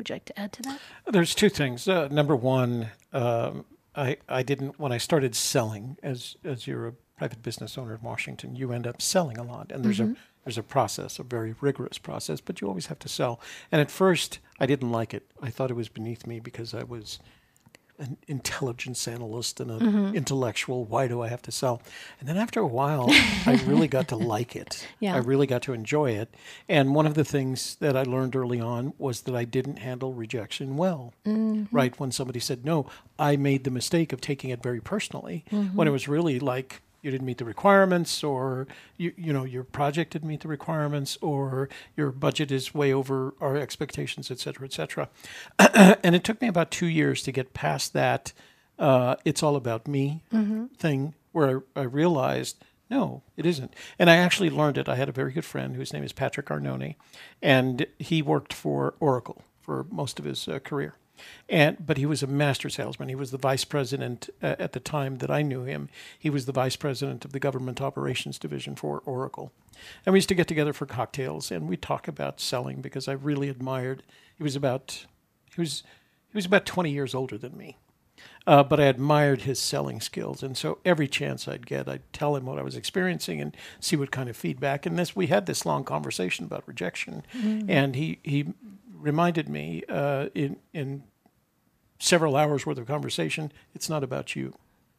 [0.00, 0.80] Would you like to add to that?
[1.06, 1.86] There's two things.
[1.86, 6.92] Uh, number one, um, I I didn't when I started selling as as you're a
[7.18, 10.12] private business owner in Washington, you end up selling a lot, and there's Mm-hmm.
[10.12, 13.38] a there's a process, a very rigorous process, but you always have to sell.
[13.70, 15.30] And at first, I didn't like it.
[15.42, 17.18] I thought it was beneath me because I was
[18.00, 20.16] an intelligence analyst and an Mm-hmm.
[20.16, 20.84] intellectual.
[20.84, 21.82] Why do I have to sell?
[22.18, 23.06] And then after a while,
[23.46, 24.86] I really got to like it.
[24.98, 25.14] Yeah.
[25.14, 26.34] I really got to enjoy it.
[26.68, 30.12] And one of the things that I learned early on was that I didn't handle
[30.12, 31.12] rejection well.
[31.72, 32.86] Right when somebody said no,
[33.18, 37.10] I made the mistake of taking it very personally when it was really like you
[37.10, 41.68] didn't meet the requirements or you you know your project didn't meet the requirements or
[41.96, 45.08] your budget is way over our expectations et cetera et cetera.
[46.02, 48.32] And it took me about two years to get past that
[48.78, 50.22] uh, it's all about me
[50.76, 53.74] thing where I, I realized no it isn't.
[53.98, 54.88] And i actually learned it.
[54.88, 56.96] I had a very good friend whose name is patrick arnone
[57.42, 60.94] and he worked for oracle for most of his uh, career
[61.48, 63.08] and but he was a master salesman.
[63.08, 65.88] He was the vice president uh, at the time that I knew him.
[66.18, 69.52] He was the vice president of the government operations division for Oracle,
[70.04, 73.12] and we used to get together for cocktails and we talk about selling because I
[73.12, 74.02] really admired.
[74.36, 75.06] He was about
[75.54, 75.82] he was
[76.30, 77.76] he was about twenty years older than me,
[78.46, 82.36] uh, but I admired his selling skills, and so every chance I'd get, I'd tell
[82.36, 84.86] him what I was experiencing and see what kind of feedback.
[84.86, 87.22] And this, we had this long conversation about rejection,
[87.68, 88.54] and he he
[88.92, 91.02] reminded me uh, in in
[92.00, 94.54] several hours worth of conversation, it's not about you,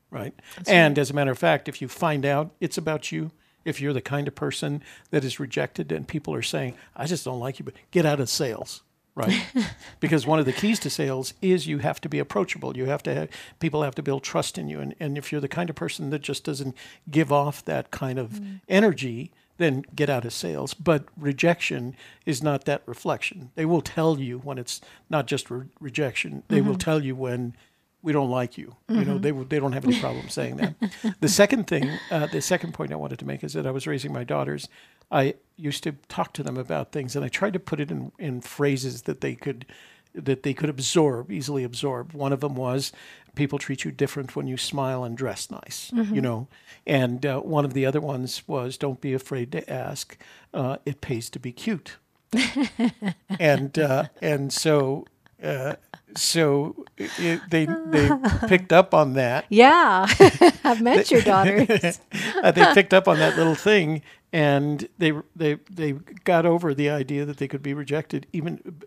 [0.09, 0.33] right?
[0.67, 3.31] and as a matter of fact, if you find out it's about you,
[3.65, 7.25] if you're the kind of person that is rejected and people are saying, I just
[7.25, 8.81] don't like you, but get out of sales,
[9.13, 9.45] right?
[9.99, 12.75] because one of the keys to sales is you have to be approachable.
[12.75, 14.79] You have to have, people have to build trust in you.
[14.79, 16.75] And, and if you're the kind of person that just doesn't
[17.09, 18.61] give off that kind of mm.
[18.67, 19.31] energy,
[19.61, 20.73] then get out of sales.
[20.73, 21.95] But rejection
[22.25, 23.51] is not that reflection.
[23.55, 26.43] They will tell you when it's not just re- rejection.
[26.47, 27.55] They will tell you when
[28.01, 28.75] we don't like you.
[28.89, 30.75] You know, they they don't have any problem saying that.
[31.19, 33.85] the second thing, uh, the second point I wanted to make is that I was
[33.87, 34.67] raising my daughters.
[35.11, 38.11] I used to talk to them about things, and I tried to put it in
[38.17, 39.65] in phrases that they could
[40.13, 42.13] that they could absorb easily absorb.
[42.13, 42.91] One of them was
[43.35, 46.47] people treat you different when you smile and dress nice, you know.
[46.85, 50.17] And uh, one of the other ones was don't be afraid to ask.
[50.53, 51.97] Uh, it pays to be cute.
[53.39, 55.05] and uh, and so
[55.43, 55.75] uh,
[56.15, 58.09] so it, they they
[58.47, 59.45] picked up on that.
[59.49, 60.07] Yeah,
[60.63, 61.99] I've met your daughters.
[62.41, 64.01] Uh, they picked up on that little thing,
[64.33, 65.91] and they they they
[66.23, 68.81] got over the idea that they could be rejected, even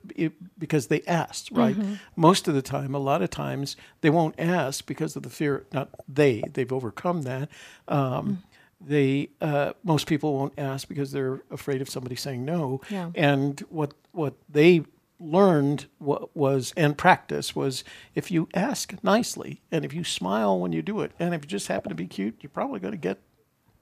[0.58, 1.50] because they asked.
[1.50, 1.76] Right,
[2.16, 5.64] most of the time, a lot of times, they won't ask because of the fear.
[5.72, 7.48] Not they; they've overcome that.
[7.88, 8.42] Um,
[8.80, 12.80] They uh, most people won't ask because they're afraid of somebody saying no.
[12.90, 13.10] Yeah.
[13.14, 14.82] And what what they
[15.20, 20.72] learned wa- was and practice was if you ask nicely and if you smile when
[20.72, 22.98] you do it and if you just happen to be cute, you're probably going to
[22.98, 23.18] get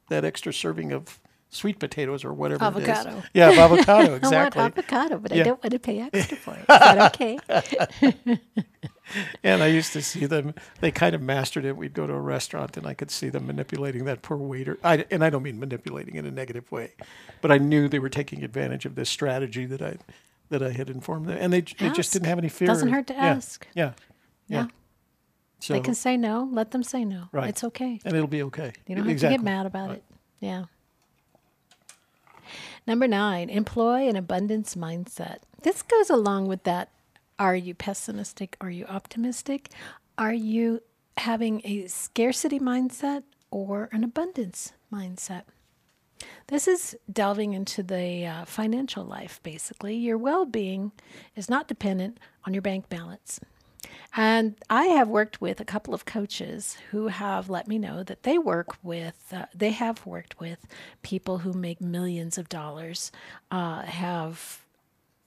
[0.09, 1.19] that extra serving of
[1.53, 3.19] sweet potatoes or whatever Avocado.
[3.19, 3.25] is.
[3.35, 4.63] Yeah, avocado, I want exactly.
[4.63, 6.61] avocado, but I don't want to pay extra for it.
[6.61, 7.39] Is that okay?
[9.45, 10.55] and I used to see them.
[10.81, 11.77] They kind of mastered it.
[11.77, 14.79] We'd go to a restaurant, and I could see them manipulating that poor waiter.
[14.83, 16.95] I, and I don't mean manipulating in a negative way,
[17.43, 19.99] but I knew they were taking advantage of this strategy that I
[20.49, 22.67] that I had informed them, and they, they just didn't have any fear.
[22.67, 23.67] Doesn't hurt to yeah, ask.
[23.75, 23.93] Yeah,
[24.49, 24.63] yeah.
[24.65, 24.67] Yeah.
[25.61, 26.49] So they can say no.
[26.51, 27.29] Let them say no.
[27.31, 27.51] Right.
[27.51, 28.01] It's okay.
[28.05, 28.73] and it'll be okay.
[28.87, 29.39] You don't have exactly.
[29.39, 29.99] to get mad about Right.
[29.99, 30.05] it.
[30.41, 30.65] Yeah.
[32.87, 35.39] Number nine, employ an abundance mindset.
[35.63, 36.91] This goes along with that.
[37.39, 38.57] Are you pessimistic?
[38.61, 39.71] Are you optimistic?
[40.19, 40.83] Are you
[41.17, 45.43] having a scarcity mindset or an abundance mindset?
[46.49, 49.97] This is delving into the uh, financial life, basically.
[49.97, 50.93] Your well being
[51.35, 53.41] is not dependent on your bank balance.
[54.15, 58.25] And I have worked with a couple of coaches who have let me know that
[58.25, 60.67] they work with, uh, they have worked with
[61.03, 63.11] people who make millions of dollars,
[63.51, 64.61] uh, have,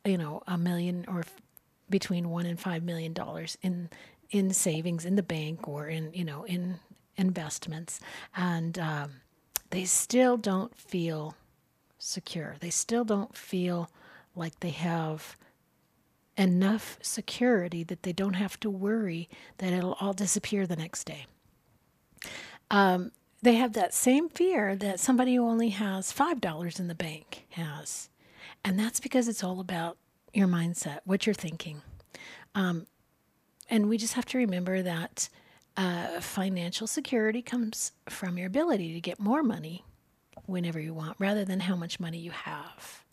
[0.03, 1.41] you know, a million or f-
[1.89, 3.89] between one and five million dollars in
[4.31, 6.79] in savings in the bank or in you know in
[7.17, 7.99] investments,
[8.35, 9.11] and um,
[9.69, 11.35] they still don't feel
[11.97, 12.55] secure.
[12.59, 13.89] They still don't feel
[14.35, 15.37] like they have
[16.37, 21.25] enough security that they don't have to worry that it'll all disappear the next day.
[22.69, 27.45] Um, they have that same fear that somebody who only has $5 in the bank
[27.51, 28.09] has.
[28.63, 29.97] And that's because it's all about
[30.33, 31.81] your mindset, what you're thinking.
[32.55, 32.87] Um,
[33.69, 35.29] and we just have to remember that
[35.77, 39.85] uh, financial security comes from your ability to get more money
[40.45, 43.03] whenever you want rather than how much money you have.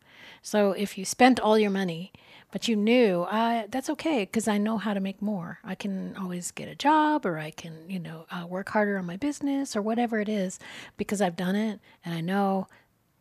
[0.43, 2.13] So if you spent all your money,
[2.53, 5.59] but you knew uh, that's okay because I know how to make more.
[5.65, 9.07] I can always get a job, or I can, you know, uh, work harder on
[9.07, 10.61] my business, or whatever it is,
[10.99, 12.69] because I've done it and I know,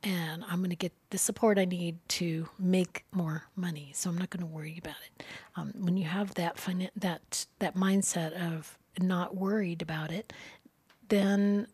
[0.04, 3.92] and I'm going to get the support I need to make more money.
[3.96, 5.24] So I'm not going to worry about it.
[5.56, 6.58] Um, when you have that
[6.98, 10.34] that that mindset of not worried about it,
[11.08, 11.68] then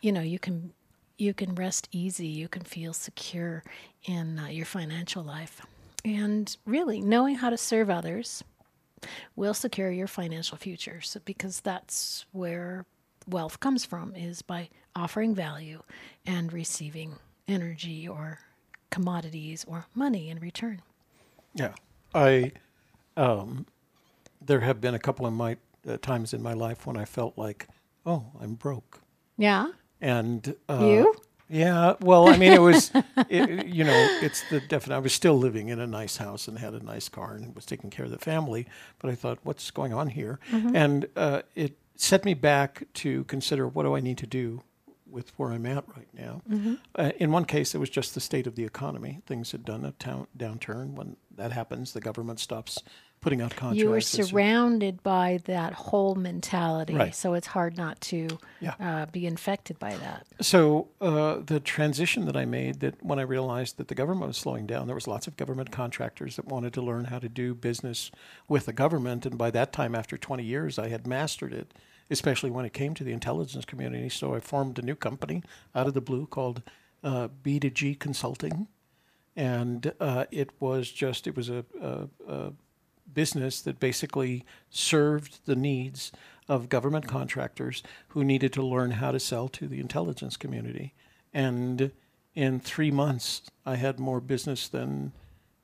[0.00, 0.72] you know you can
[1.18, 3.62] you can rest easy you can feel secure
[4.04, 5.62] in uh, your financial life
[6.04, 8.44] and really knowing how to serve others
[9.36, 11.00] will secure your financial future.
[11.00, 12.84] So, because that's where
[13.28, 15.82] wealth comes from is by offering value
[16.26, 17.16] and receiving
[17.48, 18.38] energy or
[18.90, 20.82] commodities or money in return.
[21.54, 21.74] Yeah,
[22.14, 22.52] I.
[23.16, 23.66] Um,
[24.44, 25.56] there have been a couple of my
[25.88, 27.68] uh, times in my life when I felt like,
[28.04, 29.02] oh, I'm broke,
[29.38, 29.68] yeah?
[30.00, 31.14] And uh, you
[31.48, 32.90] Yeah, well, I mean, it was,
[33.28, 34.96] it, you know, it's the definite.
[34.96, 37.66] I was still living in a nice house and had a nice car and was
[37.66, 38.66] taking care of the family.
[38.98, 40.38] But I thought, what's going on here?
[40.74, 44.62] And uh, it set me back to consider what do I need to do
[45.08, 46.42] with where I'm at right now.
[46.96, 49.20] Uh, in one case, it was just the state of the economy.
[49.26, 50.94] Things had done a town downturn.
[50.94, 52.82] When that happens, the government stops
[53.24, 53.80] putting out contracts.
[53.82, 57.14] you were surrounded by that whole mentality Right.
[57.14, 58.28] so it's hard not to
[58.60, 58.74] Yeah.
[58.78, 63.22] uh, be infected by that So uh, the transition that I made, that when I
[63.22, 66.72] realized that the government was slowing down, there was lots of government contractors that wanted
[66.74, 68.10] to learn how to do business
[68.48, 71.72] with the government, and by that time, after 20 years, I had mastered it,
[72.10, 74.08] especially when it came to the intelligence community.
[74.10, 75.42] So I formed a new company
[75.74, 76.62] out of the blue called
[77.02, 78.66] uh, B2G Consulting,
[79.36, 82.52] and uh, it was just it was a, a, a
[83.12, 86.12] business that basically served the needs
[86.48, 90.92] of government contractors who needed to learn how to sell to the intelligence community.
[91.32, 91.90] And
[92.34, 95.12] in three months, I had more business than,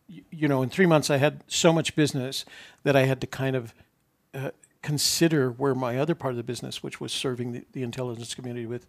[0.09, 2.44] you know, in three months, I had so much business
[2.83, 3.74] that I had to kind of
[4.33, 4.50] uh,
[4.83, 8.66] consider where my other part of the business, which was serving the, the intelligence community
[8.66, 8.87] with,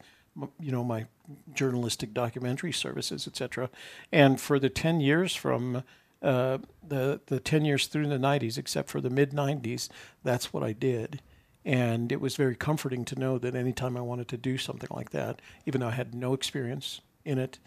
[0.60, 1.08] you know, my
[1.54, 3.70] journalistic documentary services, et cetera.
[4.12, 5.84] And for the 10 years from
[6.22, 9.90] uh, the, the 10 years through the 90s, except for the mid 90s,
[10.24, 11.22] that's what I did.
[11.64, 15.12] And it was very comforting to know that anytime I wanted to do something like
[15.12, 17.60] that, even though I had no experience in it,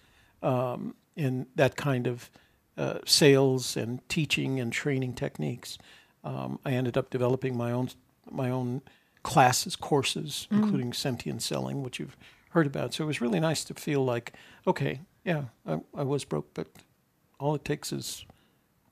[0.42, 2.30] um, in that kind of
[2.76, 5.78] uh, sales and teaching and training techniques,
[6.24, 7.90] um, I ended up developing my own
[8.30, 8.80] my own
[9.22, 12.16] classes, courses, including sentient selling, which you've
[12.50, 12.94] heard about.
[12.94, 14.32] So it was really nice to feel like,
[14.66, 16.68] okay, yeah, I, I was broke, but
[17.38, 18.24] all it takes is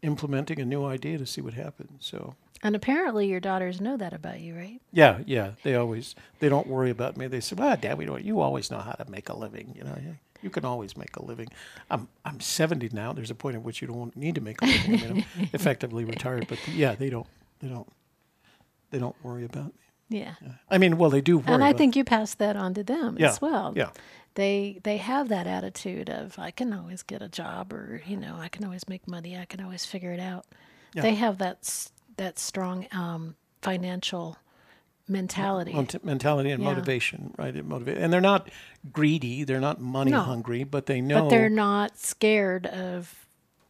[0.02, 1.90] implementing a new idea to see what happens.
[2.04, 6.48] So and apparently your daughters know that about you right yeah, yeah, they always they
[6.48, 7.26] don't worry about me.
[7.28, 8.24] They say, "Well, Dad, we don't.
[8.24, 9.72] You always know how to make a living.
[9.76, 11.48] You know, you, you can always make a living."
[11.90, 13.12] I'm I'm 70 now.
[13.12, 14.94] There's a point at which you don't need to make a living.
[14.94, 17.26] I mean, I'm effectively retired, but yeah, they don't
[17.60, 17.88] they don't
[18.90, 19.72] they don't worry about
[20.10, 20.18] me.
[20.20, 20.34] yeah
[20.70, 21.54] I mean, well, they do worry.
[21.54, 23.72] and I think you pass that on to them Yeah, as well.
[23.74, 23.90] yeah.
[24.34, 28.36] They they have that attitude of I can always get a job or you know
[28.38, 29.36] I can always make money.
[29.36, 30.46] I can always figure it out.
[30.94, 31.02] Yeah.
[31.02, 34.36] They have that that strong um, financial
[35.08, 35.72] mentality.
[36.02, 36.68] Mentality and Yeah.
[36.70, 37.54] motivation, right?
[37.54, 38.50] It motivate, and they're not
[38.92, 39.44] greedy.
[39.44, 40.20] They're not money No.
[40.20, 41.22] hungry, but they know.
[41.24, 43.18] but they're not scared of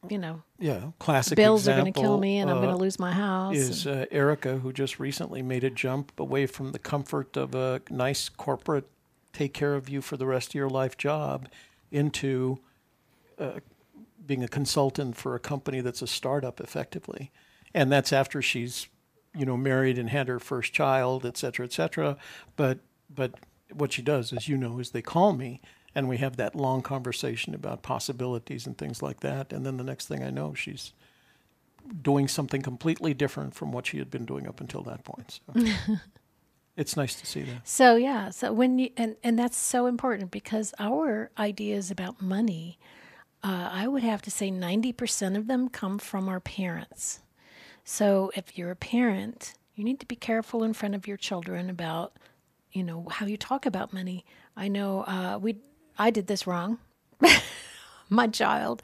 [0.08, 2.76] you know, yeah, classic bills are going to kill me and I'm going uh, to
[2.76, 3.54] lose my house.
[3.54, 7.82] is uh, Erica, who just recently made a jump away from the comfort of a
[7.88, 8.88] nice corporate,
[9.32, 11.48] take care of you for the rest of your life job
[11.90, 12.58] into
[13.38, 13.60] uh,
[14.26, 17.30] being a consultant for a company that's a startup effectively.
[17.74, 18.86] And that's after she's,
[19.36, 22.16] you know, married and had her first child, et cetera, et cetera.
[22.56, 22.78] But,
[23.14, 23.34] but
[23.72, 25.60] what she does, as you know, is they call me
[25.94, 29.52] and we have that long conversation about possibilities and things like that.
[29.52, 30.92] And then the next thing I know, she's
[32.00, 35.40] doing something completely different from what she had been doing up until that point.
[35.54, 35.96] So
[36.76, 37.66] it's nice to see that.
[37.68, 42.78] So yeah, so when you and and that's so important because our ideas about money,
[43.42, 47.20] uh, I would have to say ninety percent of them come from our parents.
[47.84, 51.68] So if you're a parent, you need to be careful in front of your children
[51.68, 52.16] about,
[52.72, 54.24] you know, how you talk about money.
[54.56, 55.56] I know uh, we
[55.98, 56.78] I did this wrong.
[58.08, 58.82] my child,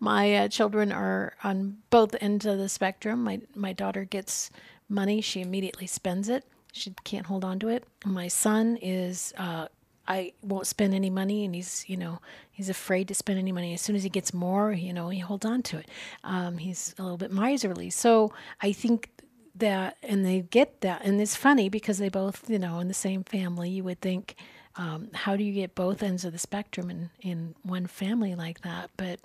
[0.00, 3.22] my uh, children are on both ends of the spectrum.
[3.22, 4.50] My my daughter gets
[4.88, 6.44] money, she immediately spends it.
[6.72, 7.84] She can't hold on to it.
[8.04, 9.68] My son is uh,
[10.06, 13.74] I won't spend any money, and he's you know he's afraid to spend any money.
[13.74, 15.88] As soon as he gets more, you know, he holds on to it.
[16.24, 17.90] Um, he's a little bit miserly.
[17.90, 19.10] So I think
[19.56, 22.94] that, and they get that, and it's funny because they both you know in the
[22.94, 23.70] same family.
[23.70, 24.36] You would think
[24.76, 28.62] um, how do you get both ends of the spectrum in, in one family like
[28.62, 28.90] that?
[28.96, 29.20] But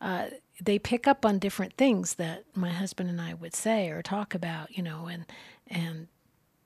[0.00, 0.26] uh,
[0.60, 4.34] they pick up on different things that my husband and I would say or talk
[4.34, 5.24] about, you know, and
[5.66, 6.08] and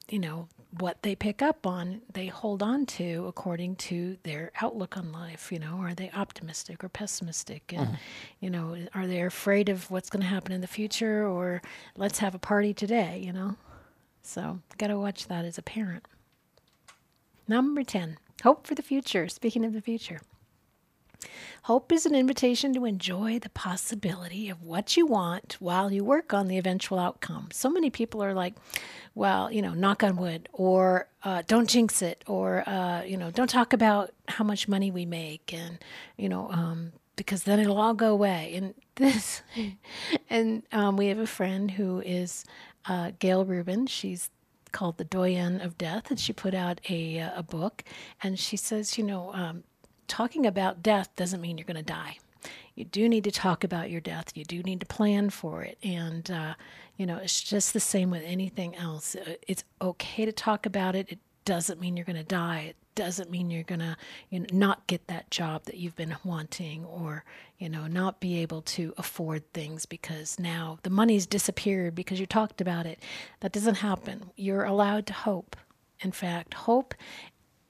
[0.09, 0.49] you know
[0.79, 5.53] what they pick up on, they hold on to according to their outlook on life.
[5.53, 7.73] You know, are they optimistic or pessimistic?
[7.73, 7.95] And mm-hmm.
[8.41, 11.63] you know, are they afraid of what's going to happen in the future, or
[11.97, 13.23] let's have a party today?
[13.25, 13.57] You know,
[14.23, 16.07] so got to watch that as a parent.
[17.49, 19.29] Number 10, hope for the future.
[19.29, 20.21] Speaking of the future,
[21.65, 26.35] hope is an invitation to enjoy the possibility of what you want while you work
[26.35, 27.49] on the eventual outcome.
[27.53, 28.55] So many people are like,
[29.15, 33.31] well, you know, knock on wood, or uh, don't jinx it, or, uh, you know,
[33.31, 35.79] don't talk about how much money we make, and,
[36.17, 38.53] you know, um, because then it'll all go away.
[38.55, 39.43] And this,
[40.31, 42.45] and um, we have a friend who is
[42.87, 43.87] uh, Gail Rubin.
[43.87, 44.31] She's
[44.73, 47.85] called The Doyenne of Death, and she put out a, uh, a book.
[48.23, 49.65] And she says, you know, um,
[50.13, 52.19] talking about death doesn't mean you're going to die.
[52.75, 54.37] You do need to talk about your death.
[54.37, 55.79] You do need to plan for it.
[55.83, 56.55] And, uh,
[56.99, 59.17] you know, it's just the same with anything else.
[59.17, 61.07] Uh, It's okay to talk about it.
[61.09, 62.61] It doesn't mean you're going to die.
[62.69, 63.97] It doesn't mean you're going to
[64.29, 67.25] you know, not get that job that you've been wanting or,
[67.59, 72.27] you know, not be able to afford things because now the money's disappeared because you
[72.27, 73.03] talked about it.
[73.41, 74.31] That doesn't happen.
[74.37, 75.57] You're allowed to hope.
[76.01, 76.95] In fact, hope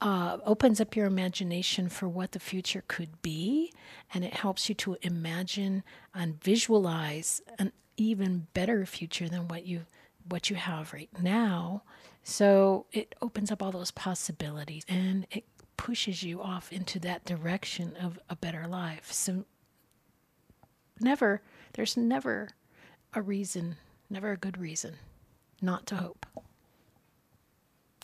[0.03, 3.73] uh, opens up your imagination for what the future could be,
[4.13, 9.87] and it helps you to imagine and visualize an even better future than what you
[10.29, 11.83] what you have right now.
[12.25, 15.45] So it opens up all those possibilities, and it
[15.77, 19.13] pushes you off into that direction of a better life.
[19.13, 19.45] So
[21.01, 21.43] never,
[21.75, 22.51] there's never
[23.15, 23.77] a reason,
[24.11, 24.97] never a good reason,
[25.61, 26.27] not to hope.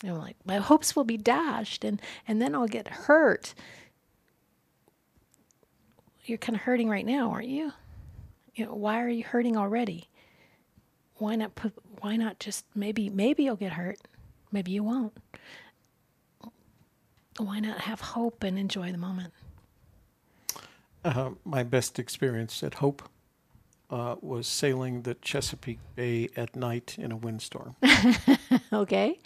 [0.03, 3.53] You know, like my hopes will be dashed, and and then I'll get hurt.
[6.25, 7.73] You're kind of hurting right now, aren't you?
[8.55, 10.09] You know, why are you hurting already?
[11.15, 11.73] Why not put?
[12.01, 13.99] Why not just maybe maybe you'll get hurt,
[14.51, 15.13] maybe you won't.
[17.37, 19.33] Why not have hope and enjoy the moment?
[21.03, 23.01] Uh, my best experience at Hope
[23.89, 27.75] uh, was sailing the Chesapeake Bay at night in a windstorm
[28.73, 29.19] Okay.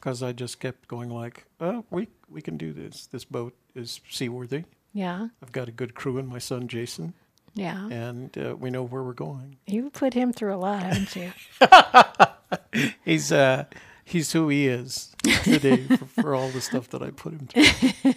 [0.00, 3.06] Because I just kept going like, oh, we we can do this.
[3.06, 4.64] This boat is seaworthy.
[4.92, 5.28] Yeah.
[5.42, 7.12] I've got a good crew and my son Jason,
[7.54, 7.86] Yeah.
[7.90, 9.56] and uh, we know where we're going.
[9.66, 11.32] You put him through a lot, haven't you?
[13.04, 13.64] He's uh,
[14.04, 15.12] he's who he is
[15.44, 18.14] today for, for all the stuff that I put him through.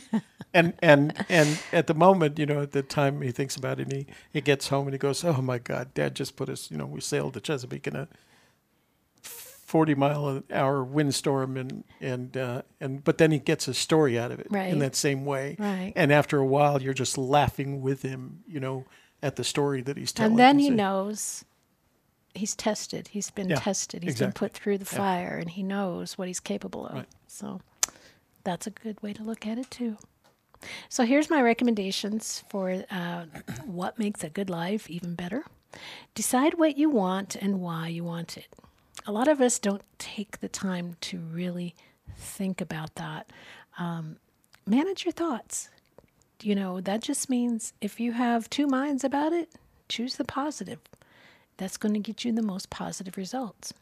[0.56, 3.84] And and and at the moment, you know, at the time he thinks about it,
[3.84, 6.70] and he he gets home and he goes, "Oh my God, Dad just put us.
[6.72, 8.08] You know, we sailed the Chesapeake in a
[9.74, 14.20] forty mile an hour windstorm, and and uh, and but then he gets a story
[14.20, 14.72] out of it Right.
[14.72, 15.56] in that same way.
[15.58, 15.92] Right.
[15.96, 18.86] And after a while, you're just laughing with him, you know,
[19.24, 20.34] at the story that he's telling.
[20.34, 21.44] and then he knows
[22.36, 23.08] he's tested.
[23.10, 24.04] He's been Yeah, tested.
[24.04, 24.28] He's exactly.
[24.28, 24.98] been put through the Yeah.
[25.00, 26.94] fire, and he knows what he's capable of.
[26.96, 27.08] Right.
[27.28, 27.60] So
[28.44, 29.98] that's a good way to look at it too.
[30.88, 33.26] So here's my recommendations for uh,
[33.66, 35.44] what makes a good life even better.
[36.14, 38.48] Decide what you want and why you want it.
[39.06, 41.76] A lot of us don't take the time to really
[42.16, 43.32] think about that.
[43.78, 44.18] Um,
[44.66, 45.70] manage your thoughts.
[46.42, 49.50] You know, that just means if you have two minds about it,
[49.94, 50.80] Choose the positive.
[51.58, 53.74] That's going to get you the most positive results.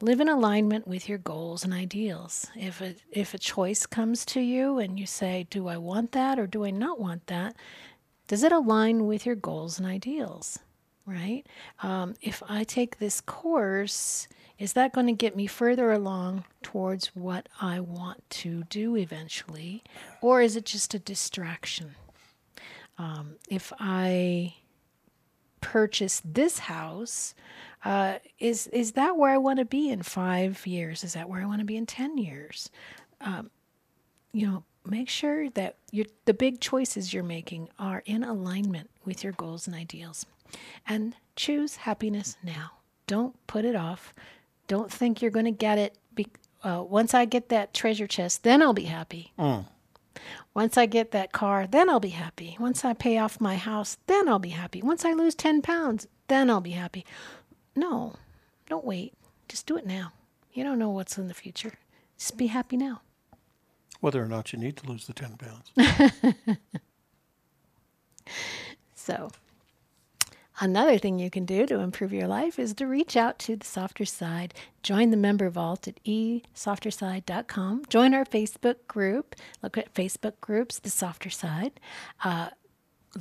[0.00, 2.46] Live in alignment with your goals and ideals.
[2.54, 6.38] If a, if a choice comes to you and you say, Do I want that
[6.38, 7.56] or do I not want that?
[8.28, 10.60] Does it align with your goals and ideals?
[11.06, 11.44] Right?
[11.82, 14.26] Um, if I take this course,
[14.58, 19.82] is that going to get me further along towards what I want to do eventually?
[20.22, 21.94] Or is it just a distraction?
[22.96, 24.54] Um, if I
[25.60, 27.34] purchase this house,
[27.84, 31.04] uh, is is that where I want to be in five years?
[31.04, 32.70] Is that where I want to be in ten years?
[33.20, 33.50] Um,
[34.32, 35.76] you know, make sure that
[36.24, 40.26] the big choices you're making are in alignment with your goals and ideals,
[40.86, 42.72] and choose happiness now.
[43.06, 44.14] Don't put it off.
[44.66, 45.96] Don't think you're going to get it.
[46.14, 46.26] Be,
[46.62, 49.32] uh, once I get that treasure chest, then I'll be happy.
[49.38, 49.66] Mm.
[50.54, 52.56] Once I get that car, then I'll be happy.
[52.60, 54.80] Once I pay off my house, then I'll be happy.
[54.80, 57.04] Once I lose 10 pounds, then I'll be happy.
[57.74, 58.14] No,
[58.68, 59.14] don't wait.
[59.48, 60.12] Just do it now.
[60.52, 61.72] You don't know what's in the future.
[62.16, 63.02] Just be happy now.
[64.00, 65.72] Whether or not you need to lose the 10 pounds.
[68.94, 69.30] so,
[70.60, 73.66] another thing you can do to improve your life is to reach out to the
[73.66, 74.54] softer side.
[74.82, 77.84] Join the member vault at esofterside.com.
[77.88, 79.36] Join our Facebook group.
[79.62, 81.80] Look at Facebook groups, The Softer Side.
[82.22, 82.50] Uh,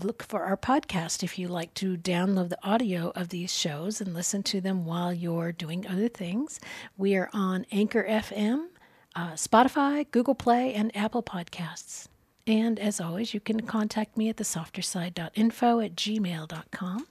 [0.01, 4.13] look for our podcast if you like to download the audio of these shows and
[4.13, 6.59] listen to them while you're doing other things.
[6.97, 8.67] We are on Anchor FM,
[9.15, 12.07] uh, Spotify, Google Play, and Apple Podcasts.
[12.45, 17.07] And as always, you can contact me at thesofterside.info at gmail.com.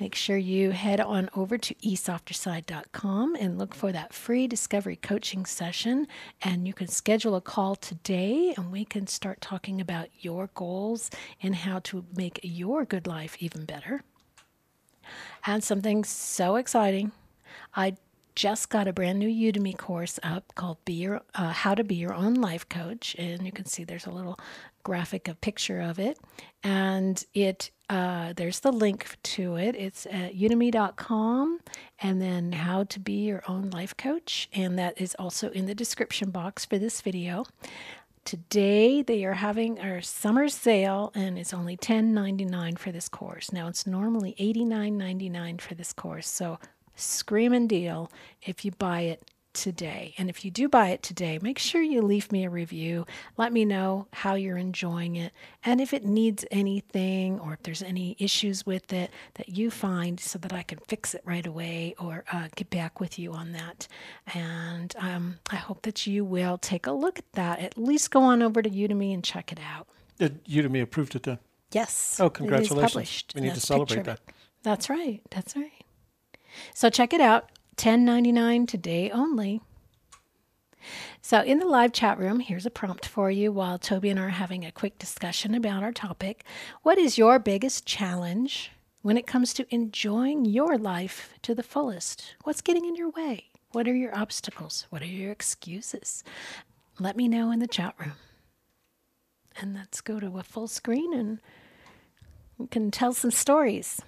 [0.00, 5.46] Make sure you head on over to esofterside.com and look for that free discovery coaching
[5.46, 6.08] session.
[6.42, 11.08] And you can schedule a call today and we can start talking about your goals
[11.40, 14.02] and how to make your good life even better.
[15.46, 17.12] And something so exciting.
[17.76, 17.96] I
[18.34, 21.94] just got a brand new Udemy course up called "Be Your uh, How to Be
[21.94, 24.38] Your Own Life Coach," and you can see there's a little
[24.82, 26.18] graphic, a picture of it,
[26.62, 29.74] and it uh, there's the link to it.
[29.76, 31.60] It's at udemy.com,
[32.00, 35.74] and then how to be your own life coach, and that is also in the
[35.74, 37.44] description box for this video.
[38.24, 43.52] Today they are having our summer sale and it's only $10.99 for this course.
[43.52, 46.28] Now it's normally $89.99 for this course.
[46.28, 46.60] So
[46.96, 48.10] screaming deal
[48.42, 49.22] if you buy it
[49.52, 50.14] today.
[50.18, 53.06] And if you do buy it today, make sure you leave me a review.
[53.36, 55.32] Let me know how you're enjoying it
[55.64, 60.18] and if it needs anything or if there's any issues with it that you find
[60.18, 63.52] so that I can fix it right away or uh, get back with you on
[63.52, 63.88] that.
[64.34, 67.58] And um, I hope that you will take a look at that.
[67.60, 69.86] At least go on over to Udemy and check it out.
[70.18, 71.38] It, Udemy approved it then.
[71.72, 72.18] Yes.
[72.20, 72.78] Oh, congratulations.
[72.78, 73.32] It is published.
[73.34, 74.20] We need to That's a picture celebrate that.
[74.62, 75.20] That's right.
[75.30, 75.81] That's right.
[76.74, 77.50] So check it out.
[77.76, 79.60] Ten ninety nine today only.
[81.20, 84.24] So in the live chat room, here's a prompt for you while Toby and I
[84.24, 86.44] are having a quick discussion about our topic.
[86.82, 88.72] What is your biggest challenge
[89.02, 92.34] when it comes to enjoying your life to the fullest?
[92.42, 93.50] What's getting in your way?
[93.70, 94.86] What are your obstacles?
[94.90, 96.24] What are your excuses?
[96.98, 98.14] Let me know in the chat room.
[99.60, 101.38] And let's go to a full screen and
[102.58, 104.02] we can tell some stories.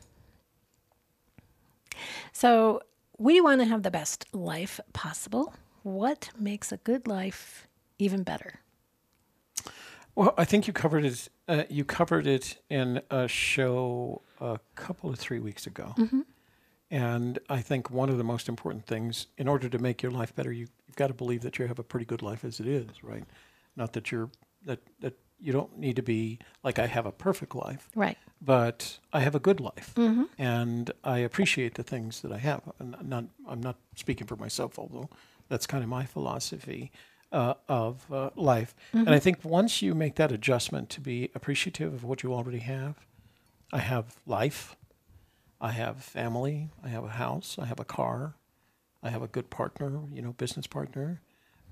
[2.32, 2.82] So,
[3.18, 5.54] we want to have the best life possible.
[5.82, 7.68] What makes a good life
[7.98, 8.60] even better?
[10.16, 11.28] Well, I think you covered it.
[11.48, 15.94] Uh, you covered it in a show a couple of three weeks ago,
[16.90, 20.34] and I think one of the most important things, in order to make your life
[20.34, 22.66] better, you, you've got to believe that you have a pretty good life as it
[22.66, 23.24] is, right?
[23.76, 24.30] Not that you're
[24.64, 28.16] that that you don't need to be like I have a perfect life, Right.
[28.40, 29.94] but I have a good life,
[30.38, 32.62] and I appreciate the things that I have.
[32.78, 35.08] And I'm not I'm not speaking for myself, although
[35.48, 36.90] that's kind of my philosophy
[37.32, 38.74] uh, of uh, life.
[38.92, 42.60] And I think once you make that adjustment to be appreciative of what you already
[42.60, 42.94] have,
[43.72, 44.76] I have life,
[45.60, 48.34] I have family, I have a house, I have a car,
[49.02, 51.20] I have a good partner, you know, business partner.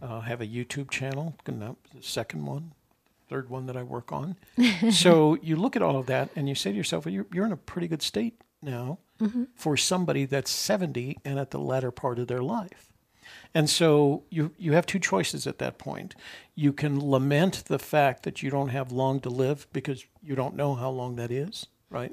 [0.02, 2.72] Uh, I have a YouTube channel, and that- the second one,
[3.32, 4.36] third one that I work on.
[4.90, 7.46] so you look at all of that and you say to yourself, well, you're, you're
[7.46, 9.44] in a pretty good state now mm-hmm.
[9.54, 12.92] for somebody that's 70 and at the latter part of their life.
[13.54, 16.14] And so you, you have two choices at that point.
[16.54, 20.54] You can lament the fact that you don't have long to live because you don't
[20.54, 22.12] know how long that is, right?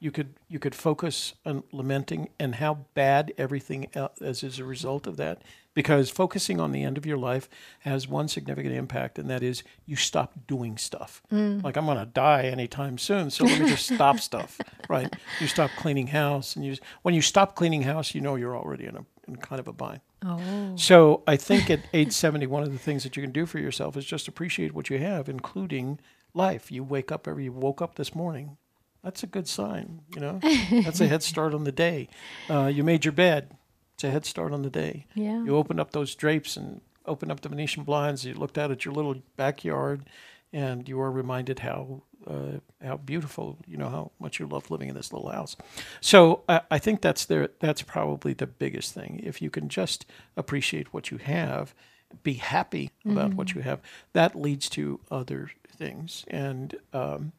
[0.00, 4.64] You could you could focus on lamenting and how bad everything el- is as a
[4.64, 5.42] result of that
[5.78, 7.48] because focusing on the end of your life
[7.82, 11.22] has one significant impact, and that is you stop doing stuff.
[11.30, 14.58] Like I'm going to die anytime soon, so let me just stop stuff,
[14.88, 15.14] right?
[15.38, 18.86] You stop cleaning house, and you when you stop cleaning house, you know you're already
[18.86, 20.00] in a in kind of a bind.
[20.26, 20.72] Oh.
[20.74, 23.60] So I think at age 70, one of the things that you can do for
[23.60, 26.00] yourself is just appreciate what you have, including
[26.34, 26.72] life.
[26.72, 28.56] You wake up every you woke up this morning.
[29.04, 30.40] That's a good sign, you know.
[30.72, 32.08] That's a head start on the day.
[32.50, 33.52] Uh, you made your bed.
[33.98, 35.06] It's a head start on the day.
[35.16, 35.42] Yeah.
[35.42, 38.24] You opened up those drapes and opened up the Venetian blinds.
[38.24, 40.08] You looked out at your little backyard,
[40.52, 44.88] and you were reminded how uh, how beautiful, you know, how much you love living
[44.88, 45.56] in this little house.
[46.00, 47.48] So I, I think that's there.
[47.58, 49.20] That's probably the biggest thing.
[49.24, 51.74] If you can just appreciate what you have,
[52.22, 53.80] be happy about what you have,
[54.12, 56.24] that leads to other things.
[56.28, 57.32] And um,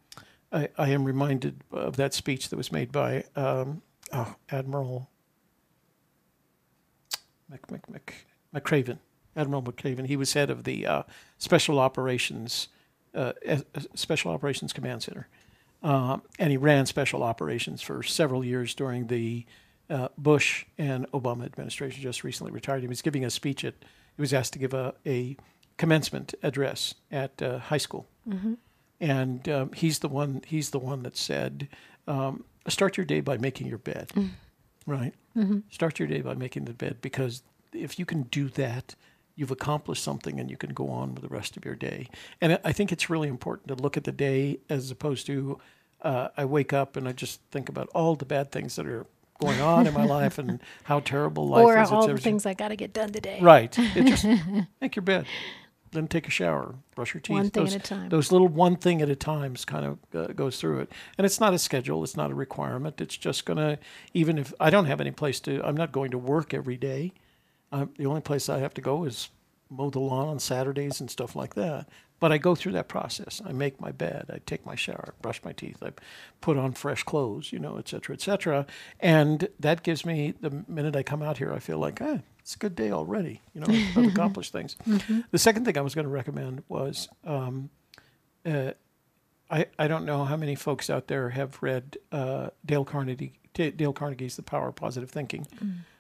[0.52, 3.82] I, I am reminded of that speech that was made by um,
[4.12, 5.08] oh, Admiral
[7.50, 8.98] Mc, Mc, Mc, McRaven,
[9.36, 10.06] Admiral McRaven.
[10.08, 11.04] He was head of the uh,
[11.38, 12.68] Special Operations
[13.16, 15.28] uh, S- S- Special Operations Command Center,
[15.84, 19.46] um, and he ran Special Operations for several years during the
[19.90, 22.02] uh, Bush and Obama administration.
[22.02, 22.82] Just recently retired.
[22.82, 23.74] He was giving a speech at.
[24.16, 25.38] He was asked to give a, a
[25.78, 28.06] commencement address at uh, high school,
[29.00, 30.42] and um, he's the one.
[30.46, 31.68] He's the one that said,
[32.08, 34.12] um, "Start your day by making your bed."
[34.90, 35.14] Right.
[35.70, 38.96] Start your day by making the bed because if you can do that,
[39.36, 42.10] you've accomplished something and you can go on with the rest of your day.
[42.42, 45.60] And I- think it's really important to look at the day as opposed to
[46.02, 49.06] uh, I wake up and I just think about all the bad things that are
[49.40, 51.92] going on in my life and how terrible life Or is.
[51.92, 53.40] all the things I got to get done today.
[53.42, 53.74] Right.
[53.80, 54.26] It just
[54.82, 55.26] make your bed,
[55.92, 57.34] then take a shower, brush your teeth.
[57.34, 58.10] One thing those, at a time.
[58.10, 61.40] Those little one thing at a times kind of uh, goes through it, and it's
[61.40, 62.04] not a schedule.
[62.04, 63.02] It's not a requirement.
[63.02, 63.80] It's just gonna.
[64.14, 67.14] Even if I don't have any place to, I'm not going to work every day.
[67.72, 69.30] Uh, the only place I have to go is
[69.70, 71.88] mow the lawn on Saturdays and stuff like that.
[72.20, 73.42] But I go through that process.
[73.46, 74.26] I make my bed.
[74.30, 75.82] I take my shower, brush my teeth.
[75.82, 75.92] I
[76.42, 78.66] put on fresh clothes, you know, et cetera, et cetera.
[79.00, 82.18] And that gives me the minute I come out here, I feel like, eh,
[82.50, 83.42] it's a good day already.
[83.54, 84.76] You know, I've accomplished things.
[85.32, 87.70] The second thing I was going to recommend was um,
[88.44, 88.72] uh,
[89.52, 93.94] I, I don't know how many folks out there have read uh, Dale Carnegie Dale
[93.94, 95.46] Carnegie's The Power of Positive Thinking,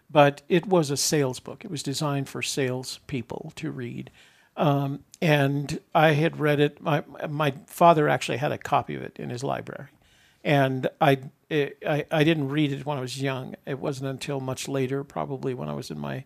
[0.09, 1.63] but it was a sales book.
[1.63, 4.09] It was designed for sales people to read,
[4.57, 6.81] um, and I had read it.
[6.81, 9.89] My my father actually had a copy of it in his library,
[10.43, 11.19] and I
[11.49, 13.55] it, I I didn't read it when I was young.
[13.65, 16.25] It wasn't until much later, probably when I was in my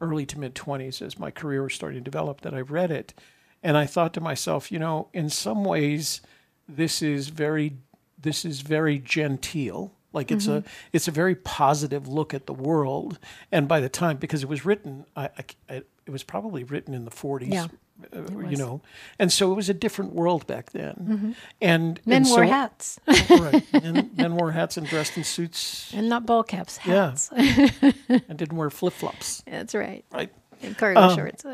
[0.00, 3.14] early to mid 20s as my career was starting to develop that I read it.
[3.62, 6.20] And I thought to myself, you know, in some ways,
[6.68, 7.78] this is very,
[8.18, 9.92] this is very genteel.
[10.12, 10.68] Like it's a, mm-hmm.
[10.92, 13.18] it's a very positive look at the world.
[13.50, 16.92] And by the time, because it was written, I, I, I- it was probably written
[16.92, 17.68] in the 40s, Yeah,
[18.14, 18.80] uh, you know,
[19.18, 21.36] and so it was a different world back then.
[21.60, 22.98] And Men and wore so, hats
[23.30, 23.64] right?
[23.72, 27.10] Men, men wore hats and dressed in suits and not ball caps, Yeah.
[27.10, 27.30] hats.
[28.08, 30.04] and didn't wear flip flops, That's right.
[30.12, 30.32] right?
[30.62, 31.44] And cargo Um, shorts.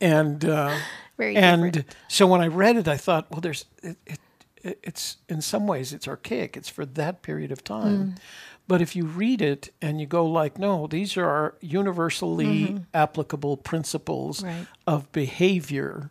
[0.00, 0.76] And uh,
[1.16, 1.96] Very and different.
[2.06, 4.18] so when I read it, I thought, well, there's it, it,
[4.62, 6.56] it, it's in some ways it's archaic.
[6.56, 8.14] It's for that period of time.
[8.14, 8.18] Mm.
[8.68, 14.42] But if you read it and you go like, no, these are universally applicable principles
[14.42, 14.46] Mm-hmm.
[14.46, 14.66] Right.
[14.86, 16.10] of behavior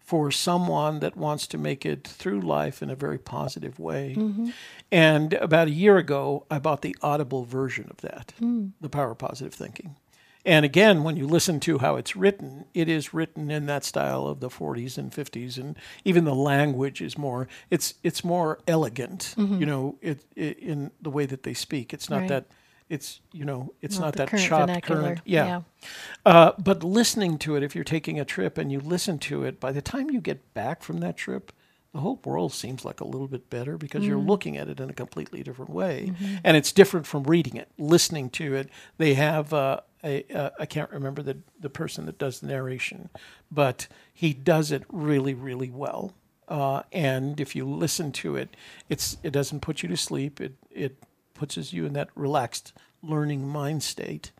[0.00, 4.14] for someone that wants to make it through life in a very positive way.
[4.16, 4.48] Mm-hmm.
[4.90, 8.70] And about a year ago, I bought the Audible version of that, Mm.
[8.80, 9.96] The Power of Positive Thinking.
[10.44, 14.26] And again, when you listen to how it's written, it is written in that style
[14.26, 17.48] of the 40s and 50s, and even the language is more.
[17.70, 21.92] It's it's more elegant, you know, it, it in the way that they speak.
[21.92, 22.22] It's not Mm-hmm.
[22.22, 22.28] Right.
[22.28, 22.46] that.
[22.88, 25.20] It's you know, it's Not not, that current chopped vernacular, current.
[25.26, 25.46] yeah.
[25.46, 25.60] yeah.
[26.24, 29.60] Uh, but listening to it, if you're taking a trip and you listen to it,
[29.60, 31.52] by the time you get back from that trip,
[31.98, 34.28] the whole world seems like a little bit better because you're Mm.
[34.28, 36.36] looking at it in a completely different way, Mm-hmm.
[36.44, 37.68] and it's different from reading it.
[37.76, 38.68] Listening to it,
[38.98, 43.08] they have uh, a uh, I can't remember the the person that does the narration,
[43.50, 46.12] but he does it really really well.
[46.46, 48.56] Uh, and if you listen to it,
[48.88, 50.40] it's it doesn't put you to sleep.
[50.40, 51.02] It it
[51.34, 52.72] puts you in that relaxed
[53.02, 54.30] learning mind state,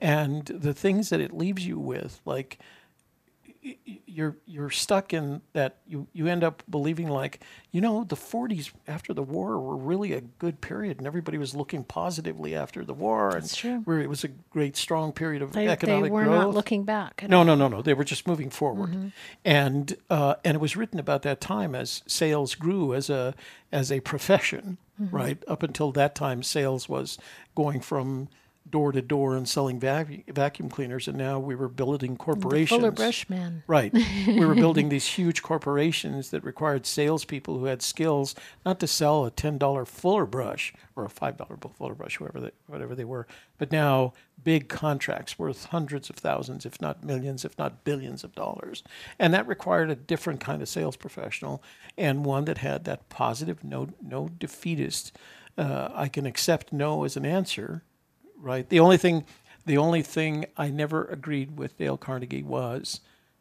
[0.00, 2.58] and the things that it leaves you with, like
[4.06, 7.40] you're you're stuck in that you you end up believing like
[7.70, 11.54] you know the 40s after the war were really a good period and everybody was
[11.54, 13.78] looking positively after the war and true.
[13.84, 16.82] where it was a great strong period of They, they economic were growth not looking
[16.84, 17.24] back.
[17.28, 17.44] no, all.
[17.44, 17.82] no, no, no.
[17.82, 19.08] They were just moving forward, Mm-hmm.
[19.44, 23.34] and uh, and it was written about that time as sales grew as a
[23.70, 25.16] as a profession, Mm-hmm.
[25.16, 25.42] right?
[25.48, 27.16] Up until that time, sales was
[27.54, 28.28] going from
[28.68, 32.80] door to door and selling vac- vacuum cleaners, and now we were building corporations.
[32.80, 33.62] Fuller Brush man.
[33.66, 33.92] Right.
[34.26, 38.34] we were building these huge corporations that required salespeople who had skills
[38.64, 42.40] not to sell a ten dollar Fuller brush or a five dollar Fuller brush, whoever
[42.40, 43.26] they, whatever they were,
[43.58, 48.34] but now big contracts worth hundreds of thousands, if not millions, if not billions of
[48.34, 48.82] dollars,
[49.18, 51.62] and that required a different kind of sales professional
[51.98, 55.16] and one that had that positive, no no defeatist.
[55.58, 57.84] Uh, I can accept no as an answer,
[58.42, 58.68] right?
[58.68, 59.24] The only thing,
[59.64, 63.00] the only thing I never agreed with Dale Carnegie was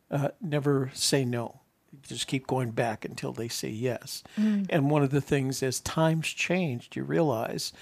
[0.10, 1.62] uh, never say no.
[2.08, 4.24] Just keep going back until they say yes.
[4.70, 7.74] And one of the things, as times changed, you realize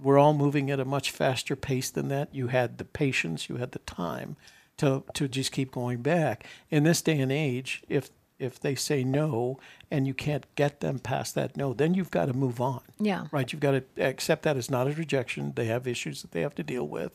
[0.00, 2.32] we're all moving at a much faster pace than that.
[2.32, 4.36] You had the patience, you had the time
[4.76, 6.44] to to just keep going back.
[6.70, 9.58] In this day and age, if if they say no
[9.90, 13.26] and you can't get them past that no, then you've got to move on Yeah.
[13.32, 13.50] right?
[13.52, 15.52] You've got to accept that as not a rejection.
[15.56, 17.12] They have issues that they have to deal with,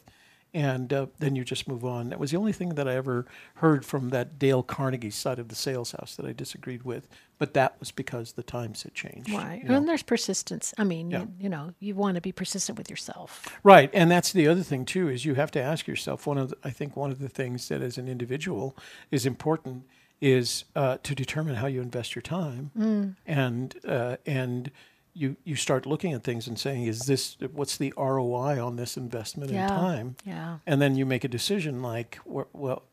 [0.54, 2.10] and uh, then you just move on.
[2.10, 5.48] That was the only thing that I ever heard from that Dale Carnegie side of
[5.48, 7.08] the sales house that I disagreed with,
[7.38, 9.30] but that was because the times had changed.
[9.32, 9.62] Right.
[9.64, 9.76] you know.
[9.78, 10.74] And there's persistence.
[10.78, 11.20] I mean, Yeah.
[11.22, 13.48] you, you know, you want to be persistent with yourself.
[13.64, 16.28] Right, and that's the other thing too is you have to ask yourself.
[16.28, 18.76] One of the, I think one of the things that as an individual
[19.12, 19.86] is important
[20.22, 24.72] is uh, to determine how you invest your time, and uh, and
[25.14, 28.96] you you start looking at things and saying, is this what's the ROI on this
[28.98, 29.64] investment Yeah.
[29.64, 30.16] in time?
[30.26, 30.58] Yeah.
[30.68, 32.84] and then you make a decision like, well,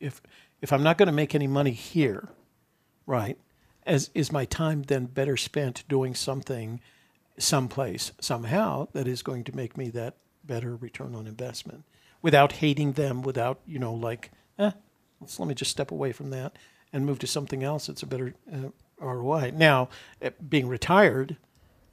[0.00, 0.20] if
[0.62, 2.28] if I'm not going to make any money here,
[3.06, 3.38] right,
[3.86, 6.80] as is my time then better spent doing something
[7.38, 11.84] someplace somehow that is going to make me that better return on investment
[12.22, 14.72] without hating them, without you know like, eh,
[15.20, 16.56] let's let me just step away from that
[16.92, 18.68] and move to something else that's a better uh,
[19.00, 19.52] ROI.
[19.54, 19.88] Now,
[20.20, 21.36] eh, being retired,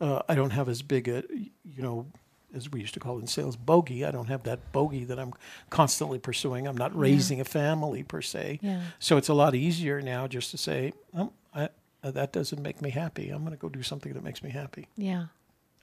[0.01, 2.07] uh, I don't have as big a you know
[2.55, 4.05] as we used to call it in sales bogey.
[4.05, 5.33] I don't have that bogey that I'm
[5.69, 6.65] constantly pursuing.
[6.67, 8.81] I'm not raising a family per se, Yeah.
[8.99, 11.69] so it's a lot easier now just to say, oh, I,
[12.03, 13.29] uh, that doesn't make me happy.
[13.29, 14.87] I'm going to go do something that makes me happy.
[14.95, 15.25] Yeah.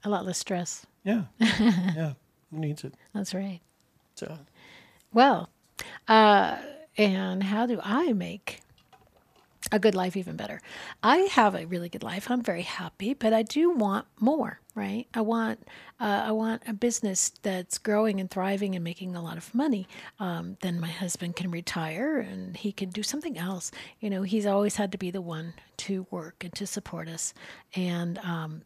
[0.04, 0.86] A lot less stress.
[1.04, 2.14] Yeah, yeah.
[2.50, 2.94] Who needs it?
[3.14, 3.60] That's right.
[4.14, 4.38] So
[5.12, 5.50] Well,
[6.08, 6.56] uh,
[6.96, 8.60] and how do I make
[9.72, 10.60] a good life even better?
[11.02, 12.30] I have a really good life.
[12.30, 14.60] I'm very happy, but I do want more.
[14.76, 15.06] Right?
[15.14, 15.68] I want
[16.00, 19.86] uh, I want a business that's growing and thriving and making a lot of money.
[20.18, 23.70] Um, then my husband can retire and he can do something else.
[24.00, 27.34] You know, he's always had to be the one to work and to support us.
[27.76, 28.62] And um,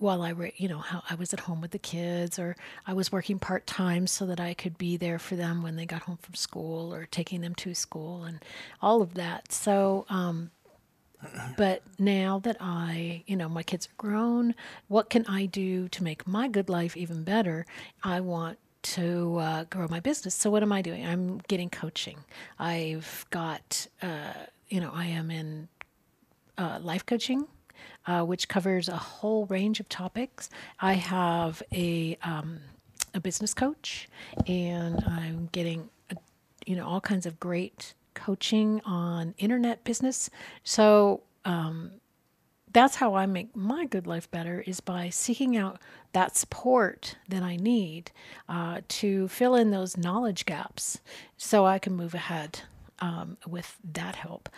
[0.00, 2.92] while I, were, you know, how I was at home with the kids, or I
[2.94, 6.02] was working part time so that I could be there for them when they got
[6.02, 8.42] home from school, or taking them to school, and
[8.80, 9.52] all of that.
[9.52, 10.50] So, um,
[11.56, 14.54] but now that I, you know, my kids are grown,
[14.88, 17.66] what can I do to make my good life even better?
[18.02, 20.34] I want to uh, grow my business.
[20.34, 21.04] So what am I doing?
[21.04, 22.18] I'm getting coaching.
[22.58, 24.32] I've got, uh,
[24.70, 25.68] you know, I am in
[26.56, 27.46] uh, life coaching,
[28.06, 30.50] uh, which covers a whole range of topics.
[30.80, 32.60] I have a um,
[33.14, 34.08] a business coach,
[34.46, 36.14] and I'm getting, uh,
[36.66, 40.30] you know, all kinds of great coaching on internet business.
[40.62, 41.92] So um,
[42.72, 45.80] that's how I make my good life better is by seeking out
[46.12, 48.10] that support that I need
[48.48, 51.00] uh, to fill in those knowledge gaps
[51.36, 52.60] so I can move ahead
[53.00, 54.48] um, with that help.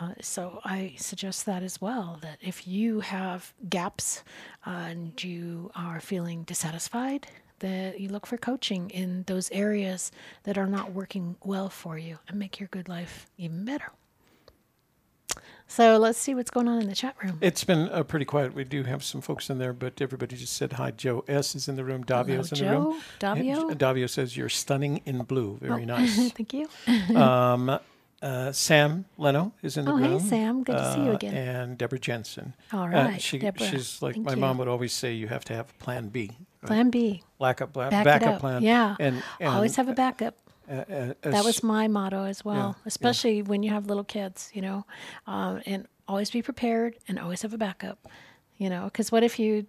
[0.00, 4.24] Uh, so I suggest that as well that if you have gaps
[4.66, 7.26] uh, and you are feeling dissatisfied,
[7.58, 10.10] that you look for coaching in those areas
[10.44, 13.92] that are not working well for you and make your good life even better.
[15.68, 17.38] So let's see what's going on in the chat room.
[17.40, 18.54] it's been uh, pretty quiet.
[18.54, 20.90] We do have some folks in there, but everybody just said hi.
[20.90, 22.04] Joe S is in the room.
[22.04, 23.00] Davio's in the room.
[23.18, 23.70] Joe, Davio.
[23.70, 25.56] And Davio says you're stunning in blue.
[25.62, 26.30] Very nice.
[26.32, 26.68] Thank you.
[27.16, 27.78] um,
[28.22, 30.18] uh, Sam Leno is in the Oh, room.
[30.20, 30.62] hey, Sam.
[30.62, 31.34] Good to see you uh, again.
[31.34, 32.54] And Deborah Jensen.
[32.72, 33.16] All right.
[33.16, 33.66] Uh, she, Deborah.
[33.66, 34.36] she's like my you.
[34.38, 35.12] mom would always say.
[35.12, 36.30] You have to have a plan B.
[36.62, 36.66] right?
[36.68, 37.22] Plan B.
[37.40, 38.62] Backup, bla- Back backup plan.
[38.62, 38.96] Yeah.
[39.00, 40.36] And, and Always have a backup.
[40.70, 42.82] uh, uh, That was my motto as well, yeah.
[42.86, 44.86] especially when you have little kids, you know,
[45.26, 48.06] um, and always be prepared and always have a backup,
[48.58, 49.66] you know, because what if you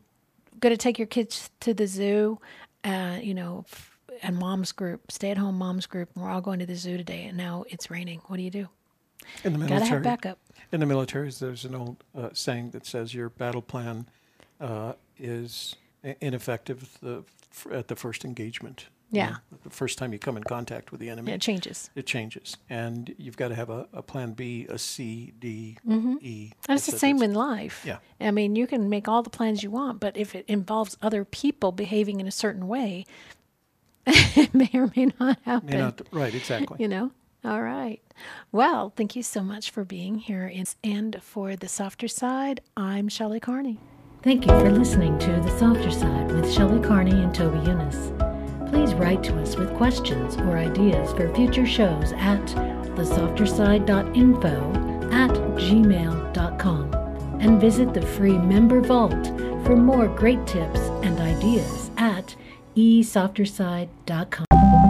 [0.60, 2.40] go to take your kids to the zoo,
[2.84, 6.42] uh, you know, f- and mom's group, stay at home mom's group, and we're all
[6.42, 8.22] going to the zoo today, and now it's raining.
[8.28, 8.70] What do you do?
[9.46, 10.40] in the military, Gotta have backup.
[10.74, 14.08] In the military, there's an old uh, saying that says your battle plan
[14.60, 15.78] uh, is
[16.22, 18.88] ineffective the, f- at the first engagement.
[19.12, 19.30] You Yeah.
[19.30, 21.90] know, the first time you come in contact with the enemy, Yeah, it changes.
[21.96, 26.52] it changes, and you've got to have a, a plan B, a C, D, E.
[26.68, 27.84] And it's the same in life.
[27.86, 28.00] Yeah.
[28.20, 31.24] I mean, you can make all the plans you want, but if it involves other
[31.24, 33.06] people behaving in a certain way,
[34.06, 35.70] it may or may not happen.
[35.70, 36.78] May not, right, exactly.
[36.80, 37.12] You know?
[37.46, 38.02] All right.
[38.52, 40.52] Well, thank you so much for being here.
[40.84, 43.80] And for the softer side, I'm Shelley Carney.
[44.22, 48.70] Thank you for listening to The Softer Side with Shelley Carney and Toby Younis.
[48.70, 52.40] Please write to us with questions or ideas for future shows at
[52.96, 56.94] thesofterside.info at gmail.com
[57.42, 59.28] and visit the free member vault
[59.66, 62.34] for more great tips and ideas at
[62.76, 64.83] esofterside.com.